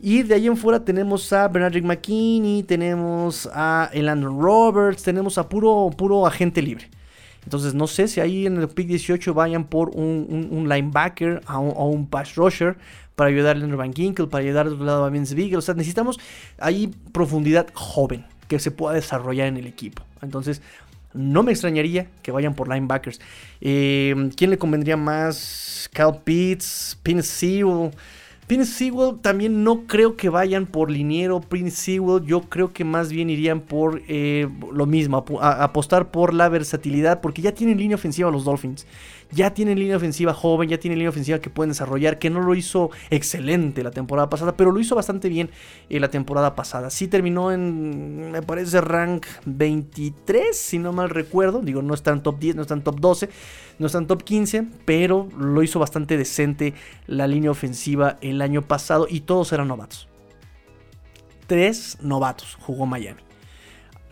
[0.00, 5.48] y de ahí en fuera tenemos a Bernard McKinney, tenemos a Elandon Roberts, tenemos a
[5.48, 6.90] puro, puro agente libre.
[7.44, 12.06] Entonces no sé si ahí en el pick 18 vayan por un, linebacker o un,
[12.06, 12.76] pass rusher
[13.16, 15.56] para ayudar a Van Ginkel, para ayudar al otro lado a Vince Beagle.
[15.56, 16.18] O sea, necesitamos
[16.58, 20.02] ahí profundidad joven que se pueda desarrollar en el equipo.
[20.22, 20.62] Entonces,
[21.14, 23.20] no me extrañaría que vayan por linebackers.
[23.60, 25.90] Eh, ¿Quién le convendría más?
[25.92, 27.90] Cal Pitts, Pin Sewell.
[28.46, 31.40] Prince Sewell también no creo que vayan por liniero.
[31.40, 36.48] Prince Sewell yo creo que más bien irían por eh, lo mismo, apostar por la
[36.48, 38.86] versatilidad, porque ya tienen línea ofensiva los Dolphins
[39.32, 42.54] ya tienen línea ofensiva joven, ya tienen línea ofensiva que pueden desarrollar, que no lo
[42.54, 45.50] hizo excelente la temporada pasada, pero lo hizo bastante bien
[45.88, 46.90] eh, la temporada pasada.
[46.90, 51.60] Sí terminó en, me parece, rank 23, si no mal recuerdo.
[51.60, 53.28] Digo, no está en top 10, no está en top 12,
[53.78, 56.74] no está en top 15, pero lo hizo bastante decente
[57.06, 60.08] la línea ofensiva el año pasado y todos eran novatos.
[61.46, 63.20] Tres novatos jugó Miami.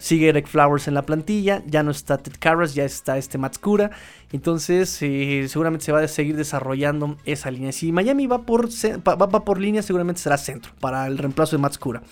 [0.01, 3.91] Sigue Eric Flowers en la plantilla, ya no está Ted Carras, ya está este Matskura.
[4.33, 7.71] Entonces, seguramente se va a seguir desarrollando esa línea.
[7.71, 12.03] Si Miami va por, va, por línea, seguramente será centro para el reemplazo de Matskura.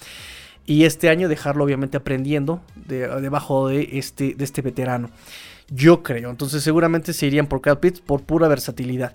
[0.67, 5.09] Y este año dejarlo obviamente aprendiendo debajo de este, de este veterano.
[5.71, 6.29] Yo creo.
[6.29, 9.15] Entonces seguramente se irían por Kyle Pitts por pura versatilidad.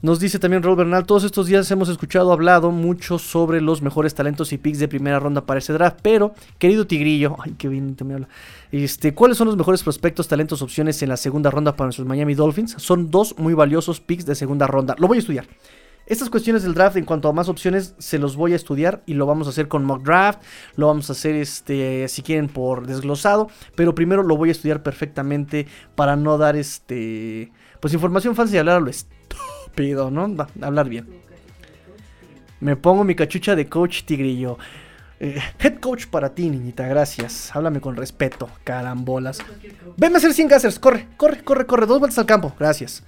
[0.00, 4.14] Nos dice también Raúl Bernal, todos estos días hemos escuchado hablado mucho sobre los mejores
[4.14, 7.96] talentos y picks de primera ronda para ese draft, pero querido Tigrillo, ay qué bien
[7.96, 8.28] te me habla.
[8.70, 12.34] Este, ¿cuáles son los mejores prospectos, talentos, opciones en la segunda ronda para nuestros Miami
[12.34, 12.76] Dolphins?
[12.78, 14.94] Son dos muy valiosos picks de segunda ronda.
[14.98, 15.46] Lo voy a estudiar.
[16.06, 19.14] Estas cuestiones del draft en cuanto a más opciones se los voy a estudiar y
[19.14, 20.40] lo vamos a hacer con mock draft,
[20.76, 24.84] lo vamos a hacer este si quieren por desglosado, pero primero lo voy a estudiar
[24.84, 29.18] perfectamente para no dar este pues información fácil y hablar a lo estúpido,
[30.10, 30.34] ¿no?
[30.34, 31.06] Va, hablar bien.
[32.60, 34.58] Me pongo mi cachucha de coach tigrillo.
[35.20, 37.54] Eh, head coach para ti, niñita, gracias.
[37.54, 39.38] Háblame con respeto, carambolas.
[39.96, 43.04] Venme a hacer 100 gasers, corre, corre, corre, corre, dos vueltas al campo, gracias.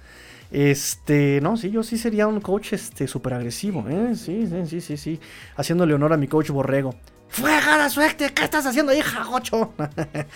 [0.51, 4.15] Este, no, sí, yo sí sería un coach este súper agresivo, ¿eh?
[4.15, 5.19] Sí, sí, sí, sí, sí.
[5.55, 6.95] Haciéndole honor a mi coach Borrego.
[7.29, 8.29] ¡Fuega la suerte!
[8.33, 9.73] ¿Qué estás haciendo, hija, gocho?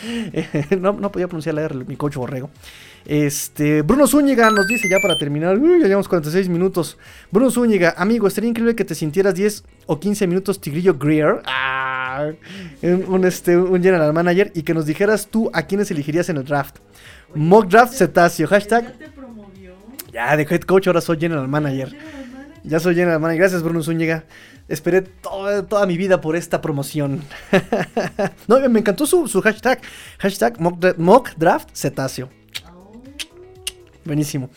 [0.79, 2.49] no, no podía pronunciar la R, mi coach Borrego.
[3.05, 6.97] Este, Bruno Zúñiga nos dice ya para terminar, uy, ya llevamos 46 minutos.
[7.31, 12.31] Bruno Zúñiga, amigo, estaría increíble que te sintieras 10 o 15 minutos Tigrillo Greer, ah,
[12.81, 16.45] un, este, un general manager, y que nos dijeras tú a quiénes elegirías en el
[16.45, 16.77] draft.
[17.35, 18.95] Mock draft cetáceo, hashtag.
[20.11, 21.95] Ya, de head coach, ahora soy general manager.
[22.63, 23.41] Ya soy general manager.
[23.41, 24.23] Gracias, Bruno Zúñiga.
[24.67, 27.21] Esperé toda, toda mi vida por esta promoción.
[28.47, 29.79] no, me encantó su, su hashtag.
[30.17, 32.29] Hashtag mock, mock draft cetáceo.
[34.05, 34.49] Buenísimo.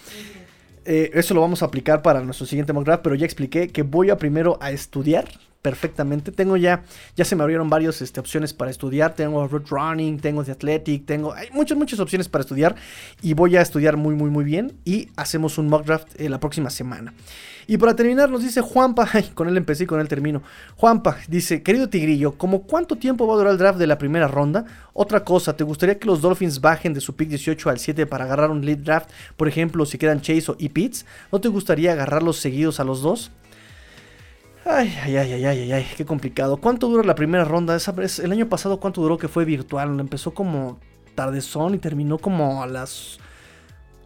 [0.85, 3.83] Eh, eso lo vamos a aplicar para nuestro siguiente mock draft, pero ya expliqué que
[3.83, 5.29] voy a primero a estudiar
[5.63, 6.33] perfectamente.
[6.33, 6.85] Tengo ya,
[7.17, 9.15] ya se me abrieron varias este, opciones para estudiar.
[9.15, 12.77] Tengo road running, tengo de athletic, tengo, hay muchas, muchas opciones para estudiar
[13.23, 16.41] y voy a estudiar muy, muy, muy bien y hacemos un mock draft eh, la
[16.41, 17.13] próxima semana.
[17.67, 20.43] Y para terminar nos dice Juanpa, con él empecé y con él termino.
[20.77, 24.27] Juanpa dice, querido Tigrillo, ¿cómo cuánto tiempo va a durar el draft de la primera
[24.27, 24.65] ronda?
[24.95, 28.25] Otra cosa, ¿te gustaría que los Dolphins bajen de su pick 18 al 7 para
[28.25, 29.11] agarrar un lead draft?
[29.37, 30.71] Por ejemplo, si quedan Chase o E.
[30.71, 33.31] Pitts, ¿no te gustaría agarrarlos seguidos a los dos?
[34.71, 36.59] Ay, ay, ay, ay, ay, ay, qué complicado.
[36.59, 37.79] ¿Cuánto dura la primera ronda?
[38.23, 39.99] El año pasado, ¿cuánto duró que fue virtual?
[39.99, 40.79] Empezó como
[41.15, 43.19] tardezón y terminó como a las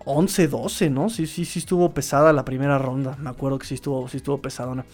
[0.05, 1.11] 11, 12, ¿no?
[1.11, 3.17] Sí, sí, sí estuvo pesada la primera ronda.
[3.19, 4.87] Me acuerdo que sí estuvo, sí estuvo pesadona.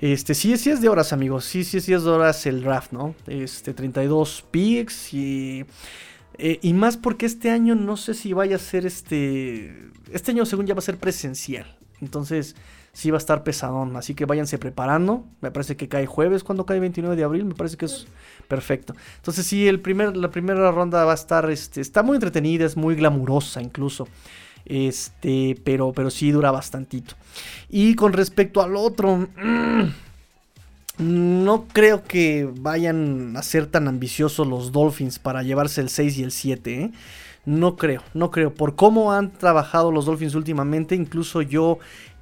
[0.00, 1.44] Este, sí, sí es de horas, amigos.
[1.44, 3.16] Sí, sí, sí es de horas el draft, ¿no?
[3.26, 5.64] Este, 32 picks y...
[6.40, 9.90] Eh, y más porque este año no sé si vaya a ser este...
[10.12, 11.76] Este año según ya va a ser presencial.
[12.00, 12.54] Entonces
[12.98, 13.94] sí va a estar pesadón.
[13.94, 15.24] Así que váyanse preparando.
[15.40, 17.44] Me parece que cae jueves cuando cae 29 de abril.
[17.44, 18.08] Me parece que es
[18.48, 18.92] perfecto.
[19.18, 21.48] Entonces sí, el primer, la primera ronda va a estar...
[21.48, 24.08] Este, está muy entretenida, es muy glamurosa incluso.
[24.64, 27.14] Este, pero, pero sí dura bastantito.
[27.68, 29.28] Y con respecto al otro,
[30.98, 36.22] no creo que vayan a ser tan ambiciosos los Dolphins para llevarse el 6 y
[36.24, 36.82] el 7.
[36.82, 36.90] ¿eh?
[37.46, 38.52] No creo, no creo.
[38.52, 41.78] Por cómo han trabajado los Dolphins últimamente, incluso yo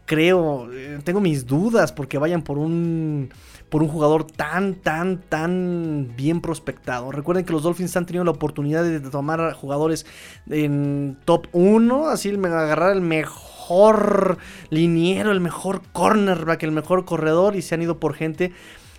[0.07, 3.31] creo, eh, tengo mis dudas porque vayan por un
[3.69, 7.11] por un jugador tan, tan, tan bien prospectado.
[7.11, 10.07] Recuerden que los Dolphins han tenido la oportunidad de tomar jugadores
[10.49, 14.39] en top 1, así agarrar el mejor
[14.71, 18.53] liniero, el mejor cornerback, el mejor corredor y se han ido por gente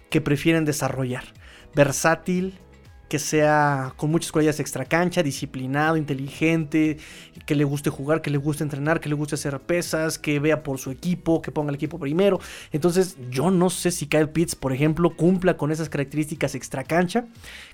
[0.10, 1.24] que prefieren desarrollar.
[1.74, 2.60] Versátil,
[3.08, 6.98] que sea con muchas cualidades extra cancha, disciplinado, inteligente,
[7.46, 10.64] que le guste jugar, que le guste entrenar, que le guste hacer pesas, que vea
[10.64, 12.40] por su equipo, que ponga el equipo primero.
[12.72, 17.26] Entonces, yo no sé si Kyle Pitts, por ejemplo, cumpla con esas características extra cancha,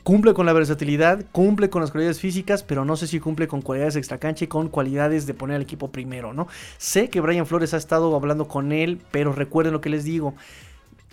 [0.03, 3.61] cumple con la versatilidad, cumple con las cualidades físicas, pero no sé si cumple con
[3.61, 6.47] cualidades extra cancha y con cualidades de poner al equipo primero, ¿no?
[6.77, 10.35] Sé que Brian Flores ha estado hablando con él, pero recuerden lo que les digo.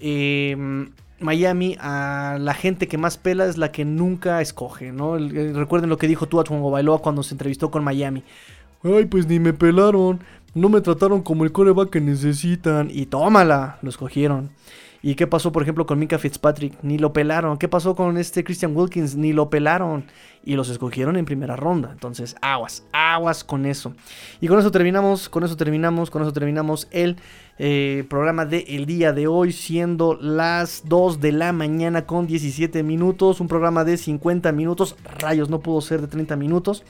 [0.00, 0.56] Eh,
[1.20, 5.16] Miami a la gente que más pela es la que nunca escoge, ¿no?
[5.18, 8.24] recuerden lo que dijo Tua Bailoa cuando se entrevistó con Miami.
[8.82, 10.20] Ay, pues ni me pelaron,
[10.54, 14.50] no me trataron como el coreback que necesitan y tómala, lo escogieron.
[15.02, 16.74] ¿Y qué pasó, por ejemplo, con Mika Fitzpatrick?
[16.82, 17.56] Ni lo pelaron.
[17.56, 19.16] ¿Qué pasó con este Christian Wilkins?
[19.16, 20.04] Ni lo pelaron.
[20.44, 21.90] Y los escogieron en primera ronda.
[21.90, 23.94] Entonces, aguas, aguas con eso.
[24.42, 27.16] Y con eso terminamos, con eso terminamos, con eso terminamos el
[27.58, 32.82] eh, programa del el día de hoy, siendo las 2 de la mañana con 17
[32.82, 33.40] minutos.
[33.40, 34.96] Un programa de 50 minutos.
[35.18, 36.84] Rayos, no pudo ser de 30 minutos.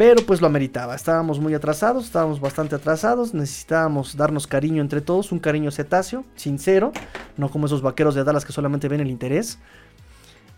[0.00, 0.94] Pero pues lo ameritaba.
[0.94, 3.34] Estábamos muy atrasados, estábamos bastante atrasados.
[3.34, 6.94] Necesitábamos darnos cariño entre todos, un cariño cetáceo, sincero,
[7.36, 9.58] no como esos vaqueros de Dallas que solamente ven el interés.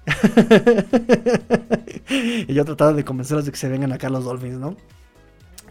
[2.08, 4.76] y yo trataba de convencerlos de que se vengan acá los Dolphins, ¿no?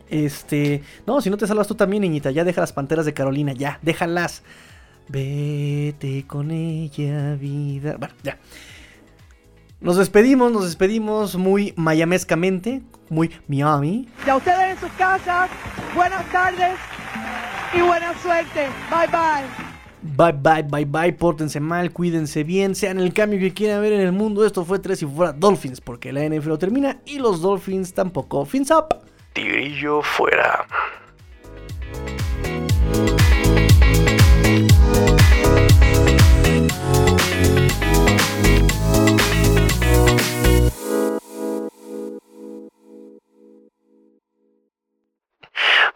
[0.09, 3.53] Este, no, si no te salvas tú también, niñita, ya deja las panteras de Carolina,
[3.53, 4.43] ya, déjalas.
[5.07, 7.95] Vete con ella, vida.
[7.97, 8.37] Bueno, ya.
[9.81, 14.07] Nos despedimos, nos despedimos muy mayamescamente, muy Miami.
[14.25, 15.49] Y a ustedes en sus casas,
[15.95, 16.77] buenas tardes
[17.73, 18.67] y buena suerte.
[18.91, 19.71] Bye bye.
[20.03, 24.01] Bye bye, bye bye, pórtense mal, cuídense bien, sean el cambio que quieran ver en
[24.01, 24.45] el mundo.
[24.45, 28.45] Esto fue tres y fuera Dolphins, porque la NFL termina y los Dolphins tampoco.
[28.45, 28.95] Fins up.
[29.33, 30.67] Tigrillo fuera.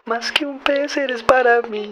[0.06, 1.90] Más que un pez eres para mí.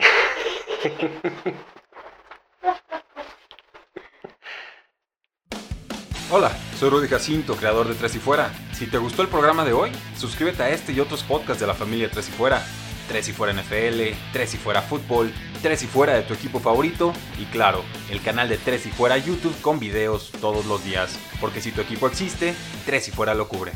[6.31, 8.53] Hola, soy Rudy Jacinto, creador de Tres y Fuera.
[8.73, 11.75] Si te gustó el programa de hoy, suscríbete a este y otros podcasts de la
[11.75, 12.65] familia Tres y Fuera.
[13.09, 17.13] Tres y Fuera NFL, Tres y Fuera Fútbol, Tres y Fuera de tu equipo favorito
[17.37, 21.19] y claro, el canal de Tres y Fuera YouTube con videos todos los días.
[21.41, 22.55] Porque si tu equipo existe,
[22.87, 23.73] Tres y Fuera lo cubre.